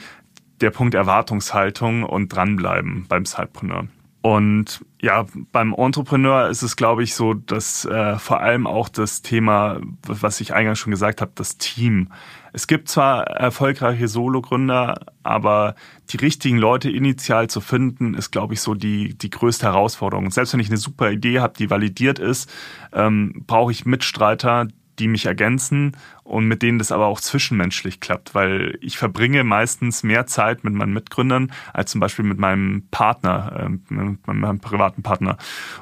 der 0.61 0.71
Punkt 0.71 0.95
Erwartungshaltung 0.95 2.03
und 2.03 2.29
dranbleiben 2.29 3.05
beim 3.07 3.25
Sidepreneur. 3.25 3.87
Und 4.27 4.83
ja, 5.01 5.25
beim 5.53 5.73
Entrepreneur 5.73 6.49
ist 6.49 6.61
es, 6.61 6.75
glaube 6.75 7.01
ich, 7.01 7.15
so, 7.15 7.33
dass 7.33 7.85
äh, 7.85 8.19
vor 8.19 8.41
allem 8.41 8.67
auch 8.67 8.89
das 8.89 9.21
Thema, 9.21 9.79
was 10.05 10.41
ich 10.41 10.53
eingangs 10.53 10.79
schon 10.79 10.91
gesagt 10.91 11.21
habe, 11.21 11.31
das 11.35 11.57
Team. 11.57 12.09
Es 12.51 12.67
gibt 12.67 12.89
zwar 12.89 13.23
erfolgreiche 13.27 14.09
Solo-Gründer, 14.09 14.99
aber 15.23 15.75
die 16.09 16.17
richtigen 16.17 16.57
Leute 16.57 16.91
initial 16.91 17.49
zu 17.49 17.61
finden, 17.61 18.15
ist, 18.15 18.31
glaube 18.31 18.53
ich, 18.53 18.59
so 18.59 18.73
die, 18.73 19.17
die 19.17 19.29
größte 19.29 19.65
Herausforderung. 19.65 20.29
Selbst 20.29 20.51
wenn 20.51 20.59
ich 20.59 20.67
eine 20.67 20.75
super 20.75 21.09
Idee 21.09 21.39
habe, 21.39 21.53
die 21.57 21.69
validiert 21.69 22.19
ist, 22.19 22.51
ähm, 22.91 23.45
brauche 23.47 23.71
ich 23.71 23.85
Mitstreiter, 23.85 24.67
die 24.99 25.07
mich 25.07 25.25
ergänzen 25.25 25.95
und 26.23 26.45
mit 26.47 26.61
denen 26.61 26.77
das 26.77 26.91
aber 26.91 27.05
auch 27.05 27.21
zwischenmenschlich 27.21 27.99
klappt, 27.99 28.35
weil 28.35 28.77
ich 28.81 28.97
verbringe 28.97 29.43
meistens 29.43 30.03
mehr 30.03 30.27
Zeit 30.27 30.63
mit 30.63 30.73
meinen 30.73 30.93
Mitgründern 30.93 31.51
als 31.73 31.91
zum 31.91 32.01
Beispiel 32.01 32.25
mit 32.25 32.37
meinem 32.37 32.83
Partner, 32.91 33.67
äh, 33.89 33.93
mit 33.93 34.27
meinem 34.27 34.59
privaten 34.59 35.03
Partner. 35.03 35.37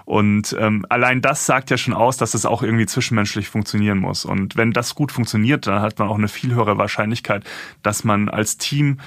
Und 0.05 0.55
ähm, 0.59 0.85
allein 0.89 1.21
das 1.21 1.45
sagt 1.45 1.71
ja 1.71 1.77
schon 1.77 1.93
aus, 1.93 2.17
dass 2.17 2.33
es 2.33 2.45
auch 2.45 2.61
irgendwie 2.61 2.85
zwischenmenschlich 2.85 3.49
funktionieren 3.49 3.97
muss. 3.97 4.25
Und 4.25 4.55
wenn 4.55 4.71
das 4.71 4.95
gut 4.95 5.11
funktioniert, 5.11 5.65
dann 5.67 5.81
hat 5.81 5.97
man 5.97 6.09
auch 6.09 6.17
eine 6.17 6.27
viel 6.27 6.53
höhere 6.53 6.77
Wahrscheinlichkeit, 6.77 7.43
dass 7.81 8.03
man 8.03 8.29
als 8.29 8.57
Team 8.57 8.99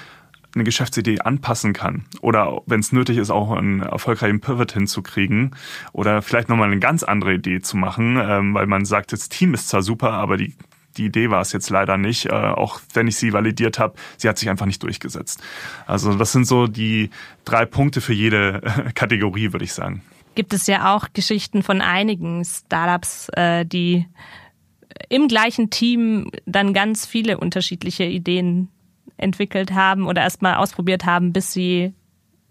eine 0.55 0.63
Geschäftsidee 0.63 1.19
anpassen 1.19 1.73
kann 1.73 2.05
oder 2.21 2.61
wenn 2.65 2.79
es 2.79 2.91
nötig 2.91 3.17
ist, 3.17 3.29
auch 3.29 3.51
einen 3.51 3.81
erfolgreichen 3.81 4.41
Pivot 4.41 4.71
hinzukriegen 4.71 5.55
oder 5.93 6.21
vielleicht 6.21 6.49
nochmal 6.49 6.67
eine 6.67 6.79
ganz 6.79 7.03
andere 7.03 7.35
Idee 7.35 7.61
zu 7.61 7.77
machen, 7.77 8.17
ähm, 8.21 8.53
weil 8.53 8.65
man 8.65 8.85
sagt, 8.85 9.13
das 9.13 9.29
Team 9.29 9.53
ist 9.53 9.69
zwar 9.69 9.83
super, 9.83 10.11
aber 10.13 10.37
die 10.37 10.55
die 10.97 11.05
Idee 11.05 11.29
war 11.29 11.41
es 11.41 11.51
jetzt 11.53 11.69
leider 11.69 11.97
nicht, 11.97 12.25
äh, 12.25 12.31
auch 12.31 12.81
wenn 12.93 13.07
ich 13.07 13.15
sie 13.15 13.31
validiert 13.31 13.79
habe, 13.79 13.95
sie 14.17 14.27
hat 14.27 14.37
sich 14.37 14.49
einfach 14.49 14.65
nicht 14.65 14.83
durchgesetzt. 14.83 15.41
Also 15.85 16.15
das 16.15 16.31
sind 16.31 16.45
so 16.45 16.67
die 16.67 17.09
drei 17.45 17.65
Punkte 17.65 18.01
für 18.01 18.13
jede 18.13 18.61
Kategorie, 18.95 19.53
würde 19.53 19.65
ich 19.65 19.73
sagen. 19.73 20.01
Gibt 20.35 20.53
es 20.53 20.67
ja 20.67 20.95
auch 20.95 21.07
Geschichten 21.13 21.63
von 21.63 21.81
einigen 21.81 22.43
Startups, 22.43 23.29
äh, 23.29 23.65
die 23.65 24.07
im 25.09 25.27
gleichen 25.27 25.69
Team 25.69 26.31
dann 26.45 26.73
ganz 26.73 27.05
viele 27.05 27.37
unterschiedliche 27.37 28.03
Ideen 28.03 28.69
entwickelt 29.19 29.73
haben 29.73 30.07
oder 30.07 30.21
erstmal 30.21 30.55
ausprobiert 30.55 31.05
haben, 31.05 31.33
bis 31.33 31.53
sie 31.53 31.93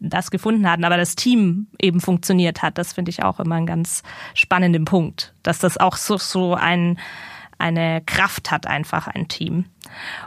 das 0.00 0.30
gefunden 0.30 0.70
hatten, 0.70 0.84
aber 0.84 0.96
das 0.96 1.16
Team 1.16 1.66
eben 1.80 2.00
funktioniert 2.00 2.62
hat. 2.62 2.78
Das 2.78 2.92
finde 2.92 3.10
ich 3.10 3.22
auch 3.22 3.40
immer 3.40 3.56
einen 3.56 3.66
ganz 3.66 4.02
spannenden 4.34 4.84
Punkt, 4.84 5.34
dass 5.42 5.58
das 5.58 5.76
auch 5.76 5.96
so, 5.96 6.18
so 6.18 6.54
ein, 6.54 6.98
eine 7.58 8.02
Kraft 8.06 8.50
hat, 8.50 8.66
einfach 8.66 9.08
ein 9.08 9.28
Team. 9.28 9.64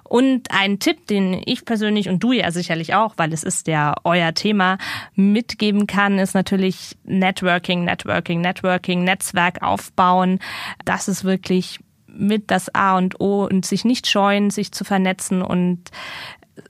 Und 0.03 0.51
ein 0.51 0.79
Tipp, 0.79 1.07
den 1.07 1.41
ich 1.45 1.63
persönlich 1.65 2.09
und 2.09 2.21
du 2.21 2.33
ja 2.33 2.51
sicherlich 2.51 2.93
auch, 2.93 3.13
weil 3.17 3.31
es 3.31 3.43
ist 3.43 3.67
ja 3.67 3.93
euer 4.03 4.33
Thema, 4.33 4.77
mitgeben 5.15 5.87
kann, 5.87 6.19
ist 6.19 6.33
natürlich 6.33 6.97
Networking, 7.03 7.85
Networking, 7.85 8.41
Networking, 8.41 9.03
Netzwerk 9.03 9.61
aufbauen. 9.61 10.39
Das 10.83 11.07
ist 11.07 11.23
wirklich 11.23 11.79
mit 12.13 12.51
das 12.51 12.73
A 12.73 12.97
und 12.97 13.19
O 13.19 13.45
und 13.45 13.65
sich 13.65 13.85
nicht 13.85 14.07
scheuen, 14.07 14.49
sich 14.49 14.71
zu 14.71 14.83
vernetzen 14.83 15.41
und 15.41 15.89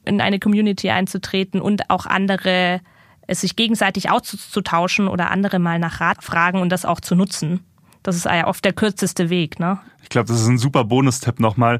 in 0.06 0.21
eine 0.21 0.39
Community 0.39 0.89
einzutreten 0.89 1.62
und 1.62 1.89
auch 1.89 2.06
andere 2.06 2.82
sich 3.30 3.56
gegenseitig 3.56 4.10
auszutauschen 4.10 5.08
oder 5.08 5.32
andere 5.32 5.60
mal 5.60 5.80
nach 5.80 6.01
Rat 6.01 6.23
fragen 6.23 6.60
und 6.60 6.69
das 6.69 6.86
auch 6.86 6.99
zu 6.99 7.15
nutzen. 7.15 7.62
Das 8.04 8.16
ist 8.16 8.26
ja 8.26 8.48
oft 8.48 8.66
der 8.66 8.74
kürzeste 8.74 9.30
Weg, 9.30 9.60
ne? 9.60 9.80
Ich 10.02 10.10
glaube, 10.10 10.28
das 10.28 10.42
ist 10.42 10.48
ein 10.48 10.58
super 10.58 10.84
Bonustipp 10.84 11.40
nochmal, 11.40 11.80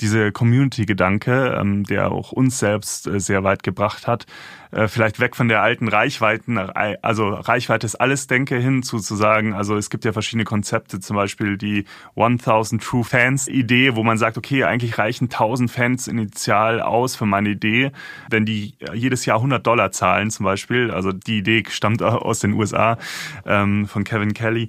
diese 0.00 0.32
Community-Gedanke, 0.32 1.56
ähm, 1.58 1.84
der 1.84 2.12
auch 2.12 2.32
uns 2.32 2.58
selbst 2.58 3.06
äh, 3.06 3.18
sehr 3.18 3.44
weit 3.44 3.62
gebracht 3.62 4.06
hat. 4.06 4.26
Äh, 4.70 4.88
vielleicht 4.88 5.20
weg 5.20 5.36
von 5.36 5.48
der 5.48 5.62
alten 5.62 5.88
Reichweiten, 5.88 6.58
also 6.58 7.28
Reichweite 7.28 7.86
ist 7.86 7.96
alles 7.96 8.26
Denke 8.26 8.58
hin 8.58 8.82
zu, 8.82 8.98
zu 8.98 9.16
sagen, 9.16 9.54
also 9.54 9.76
es 9.76 9.90
gibt 9.90 10.04
ja 10.04 10.12
verschiedene 10.12 10.44
Konzepte, 10.44 11.00
zum 11.00 11.16
Beispiel 11.16 11.56
die 11.56 11.84
1000 12.16 12.82
True 12.82 13.04
Fans 13.04 13.48
Idee, 13.48 13.96
wo 13.96 14.02
man 14.02 14.18
sagt, 14.18 14.38
okay, 14.38 14.64
eigentlich 14.64 14.98
reichen 14.98 15.24
1000 15.24 15.70
Fans 15.70 16.08
initial 16.08 16.80
aus 16.80 17.16
für 17.16 17.26
meine 17.26 17.50
Idee, 17.50 17.92
wenn 18.30 18.44
die 18.44 18.74
jedes 18.94 19.26
Jahr 19.26 19.38
100 19.38 19.66
Dollar 19.66 19.92
zahlen 19.92 20.30
zum 20.30 20.44
Beispiel. 20.44 20.90
Also 20.90 21.12
die 21.12 21.38
Idee 21.38 21.64
stammt 21.68 22.02
aus 22.02 22.40
den 22.40 22.52
USA 22.52 22.98
ähm, 23.46 23.86
von 23.86 24.04
Kevin 24.04 24.34
Kelly. 24.34 24.68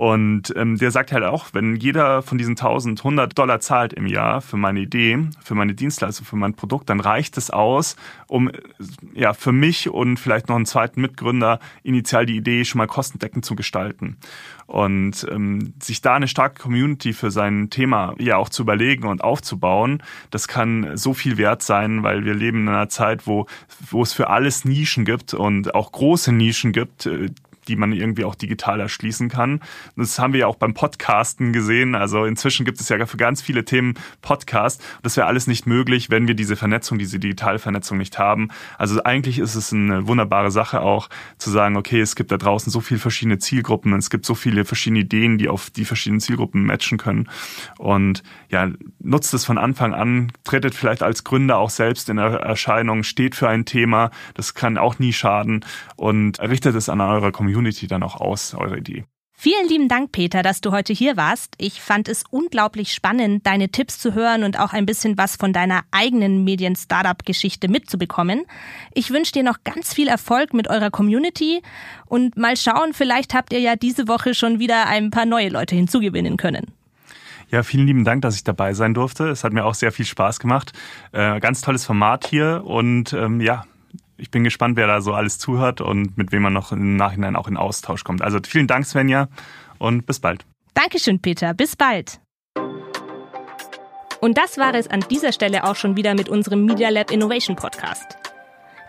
Und 0.00 0.54
ähm, 0.56 0.78
der 0.78 0.92
sagt 0.92 1.12
halt 1.12 1.24
auch, 1.24 1.48
wenn 1.52 1.76
jeder 1.76 2.22
von 2.22 2.38
diesen 2.38 2.52
1000 2.52 3.00
100 3.00 3.38
Dollar 3.38 3.60
zahlt 3.60 3.92
im 3.92 4.06
Jahr 4.06 4.40
für 4.40 4.56
meine 4.56 4.80
Idee, 4.80 5.18
für 5.44 5.54
meine 5.54 5.74
Dienstleistung, 5.74 6.24
für 6.24 6.36
mein 6.36 6.54
Produkt, 6.54 6.88
dann 6.88 7.00
reicht 7.00 7.36
es 7.36 7.50
aus, 7.50 7.96
um 8.26 8.50
ja 9.12 9.34
für 9.34 9.52
mich 9.52 9.90
und 9.90 10.16
vielleicht 10.16 10.48
noch 10.48 10.56
einen 10.56 10.64
zweiten 10.64 11.02
Mitgründer 11.02 11.60
initial 11.82 12.24
die 12.24 12.38
Idee 12.38 12.64
schon 12.64 12.78
mal 12.78 12.86
kostendeckend 12.86 13.44
zu 13.44 13.54
gestalten. 13.54 14.16
Und 14.66 15.26
ähm, 15.30 15.74
sich 15.82 16.00
da 16.00 16.14
eine 16.14 16.28
starke 16.28 16.62
Community 16.62 17.12
für 17.12 17.30
sein 17.30 17.68
Thema 17.68 18.14
ja 18.18 18.38
auch 18.38 18.48
zu 18.48 18.62
überlegen 18.62 19.06
und 19.06 19.22
aufzubauen, 19.22 20.02
das 20.30 20.48
kann 20.48 20.96
so 20.96 21.12
viel 21.12 21.36
wert 21.36 21.62
sein, 21.62 22.02
weil 22.02 22.24
wir 22.24 22.32
leben 22.32 22.62
in 22.62 22.68
einer 22.68 22.88
Zeit, 22.88 23.26
wo, 23.26 23.44
wo 23.90 24.02
es 24.02 24.14
für 24.14 24.30
alles 24.30 24.64
Nischen 24.64 25.04
gibt 25.04 25.34
und 25.34 25.74
auch 25.74 25.92
große 25.92 26.32
Nischen 26.32 26.72
gibt, 26.72 27.04
äh, 27.04 27.28
die 27.68 27.76
man 27.76 27.92
irgendwie 27.92 28.24
auch 28.24 28.34
digital 28.34 28.80
erschließen 28.80 29.28
kann. 29.28 29.60
Das 29.96 30.18
haben 30.18 30.32
wir 30.32 30.40
ja 30.40 30.46
auch 30.46 30.56
beim 30.56 30.74
Podcasten 30.74 31.52
gesehen. 31.52 31.94
Also 31.94 32.24
inzwischen 32.24 32.64
gibt 32.64 32.80
es 32.80 32.88
ja 32.88 33.04
für 33.06 33.16
ganz 33.16 33.42
viele 33.42 33.64
Themen 33.64 33.94
Podcast. 34.22 34.82
Das 35.02 35.16
wäre 35.16 35.26
alles 35.26 35.46
nicht 35.46 35.66
möglich, 35.66 36.10
wenn 36.10 36.26
wir 36.26 36.34
diese 36.34 36.56
Vernetzung, 36.56 36.98
diese 36.98 37.18
digitale 37.18 37.58
Vernetzung 37.58 37.98
nicht 37.98 38.18
haben. 38.18 38.48
Also 38.78 39.02
eigentlich 39.02 39.38
ist 39.38 39.54
es 39.54 39.72
eine 39.72 40.06
wunderbare 40.06 40.50
Sache 40.50 40.80
auch 40.80 41.08
zu 41.38 41.50
sagen, 41.50 41.76
okay, 41.76 42.00
es 42.00 42.16
gibt 42.16 42.32
da 42.32 42.36
draußen 42.36 42.70
so 42.70 42.80
viele 42.80 43.00
verschiedene 43.00 43.38
Zielgruppen, 43.38 43.92
es 43.94 44.10
gibt 44.10 44.26
so 44.26 44.34
viele 44.34 44.64
verschiedene 44.64 45.00
Ideen, 45.00 45.38
die 45.38 45.48
auf 45.48 45.70
die 45.70 45.84
verschiedenen 45.84 46.20
Zielgruppen 46.20 46.64
matchen 46.64 46.98
können. 46.98 47.28
Und 47.78 48.22
ja, 48.48 48.70
nutzt 48.98 49.34
es 49.34 49.44
von 49.44 49.58
Anfang 49.58 49.94
an, 49.94 50.32
tretet 50.44 50.74
vielleicht 50.74 51.02
als 51.02 51.24
Gründer 51.24 51.58
auch 51.58 51.70
selbst 51.70 52.08
in 52.08 52.18
Erscheinung, 52.18 53.02
steht 53.02 53.34
für 53.34 53.48
ein 53.48 53.64
Thema, 53.64 54.10
das 54.34 54.54
kann 54.54 54.78
auch 54.78 54.98
nie 54.98 55.12
schaden 55.12 55.64
und 55.96 56.40
richtet 56.40 56.74
es 56.74 56.88
an 56.88 57.00
eurer 57.00 57.32
Community 57.32 57.49
Community 57.52 57.86
dann 57.86 58.02
auch 58.02 58.20
aus, 58.20 58.54
eure 58.54 58.78
Idee. 58.78 59.04
Vielen 59.32 59.68
lieben 59.68 59.88
Dank, 59.88 60.12
Peter, 60.12 60.42
dass 60.42 60.60
du 60.60 60.70
heute 60.70 60.92
hier 60.92 61.16
warst. 61.16 61.54
Ich 61.56 61.80
fand 61.80 62.08
es 62.08 62.24
unglaublich 62.28 62.92
spannend, 62.92 63.46
deine 63.46 63.70
Tipps 63.70 63.98
zu 63.98 64.12
hören 64.12 64.44
und 64.44 64.60
auch 64.60 64.74
ein 64.74 64.84
bisschen 64.84 65.16
was 65.16 65.36
von 65.36 65.54
deiner 65.54 65.80
eigenen 65.92 66.44
Medien-Startup-Geschichte 66.44 67.68
mitzubekommen. 67.68 68.44
Ich 68.92 69.10
wünsche 69.10 69.32
dir 69.32 69.42
noch 69.42 69.64
ganz 69.64 69.94
viel 69.94 70.08
Erfolg 70.08 70.52
mit 70.52 70.68
eurer 70.68 70.90
Community 70.90 71.62
und 72.04 72.36
mal 72.36 72.54
schauen, 72.54 72.92
vielleicht 72.92 73.32
habt 73.32 73.54
ihr 73.54 73.60
ja 73.60 73.76
diese 73.76 74.08
Woche 74.08 74.34
schon 74.34 74.58
wieder 74.58 74.86
ein 74.88 75.10
paar 75.10 75.24
neue 75.24 75.48
Leute 75.48 75.74
hinzugewinnen 75.74 76.36
können. 76.36 76.74
Ja, 77.50 77.62
vielen 77.62 77.86
lieben 77.86 78.04
Dank, 78.04 78.20
dass 78.20 78.36
ich 78.36 78.44
dabei 78.44 78.74
sein 78.74 78.92
durfte. 78.92 79.28
Es 79.28 79.42
hat 79.42 79.54
mir 79.54 79.64
auch 79.64 79.74
sehr 79.74 79.90
viel 79.90 80.04
Spaß 80.04 80.38
gemacht. 80.38 80.72
Äh, 81.12 81.40
ganz 81.40 81.62
tolles 81.62 81.86
Format 81.86 82.26
hier 82.26 82.62
und 82.66 83.14
ähm, 83.14 83.40
ja, 83.40 83.64
ich 84.20 84.30
bin 84.30 84.44
gespannt, 84.44 84.76
wer 84.76 84.86
da 84.86 85.00
so 85.00 85.14
alles 85.14 85.38
zuhört 85.38 85.80
und 85.80 86.16
mit 86.16 86.30
wem 86.32 86.42
man 86.42 86.52
noch 86.52 86.72
im 86.72 86.96
Nachhinein 86.96 87.36
auch 87.36 87.48
in 87.48 87.56
Austausch 87.56 88.04
kommt. 88.04 88.20
Also 88.22 88.38
vielen 88.46 88.66
Dank, 88.66 88.84
Svenja, 88.86 89.28
und 89.78 90.06
bis 90.06 90.20
bald. 90.20 90.44
Dankeschön, 90.74 91.20
Peter. 91.20 91.54
Bis 91.54 91.76
bald. 91.76 92.20
Und 94.20 94.36
das 94.36 94.58
war 94.58 94.74
es 94.74 94.88
an 94.88 95.02
dieser 95.10 95.32
Stelle 95.32 95.64
auch 95.64 95.76
schon 95.76 95.96
wieder 95.96 96.14
mit 96.14 96.28
unserem 96.28 96.66
Media 96.66 96.90
Lab 96.90 97.10
Innovation 97.10 97.56
Podcast. 97.56 98.18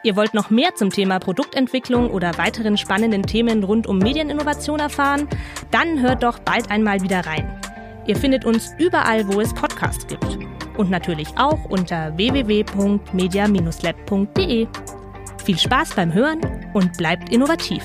Ihr 0.04 0.18
wollt 0.18 0.34
noch 0.34 0.50
mehr 0.50 0.74
zum 0.76 0.90
Thema 0.90 1.20
Produktentwicklung 1.20 2.10
oder 2.10 2.38
weiteren 2.38 2.78
spannenden 2.78 3.24
Themen 3.24 3.64
rund 3.64 3.88
um 3.88 4.00
Medieninnovation 4.00 4.80
erfahren? 4.80 5.30
Dann 5.70 6.02
hört 6.02 6.24
doch 6.24 6.40
bald 6.40 6.72
einmal 6.72 7.02
wieder 7.02 7.26
rein. 7.26 7.62
Ihr 8.08 8.16
findet 8.18 8.46
uns 8.46 8.74
überall, 8.80 9.32
wo 9.32 9.40
es 9.40 9.54
Podcasts 9.54 10.08
gibt. 10.08 10.40
Und 10.76 10.90
natürlich 10.90 11.28
auch 11.38 11.66
unter 11.66 12.18
www.media-lab.de. 12.18 14.68
Viel 15.44 15.58
Spaß 15.58 15.96
beim 15.96 16.14
Hören 16.14 16.40
und 16.74 16.98
bleibt 16.98 17.30
innovativ. 17.30 17.84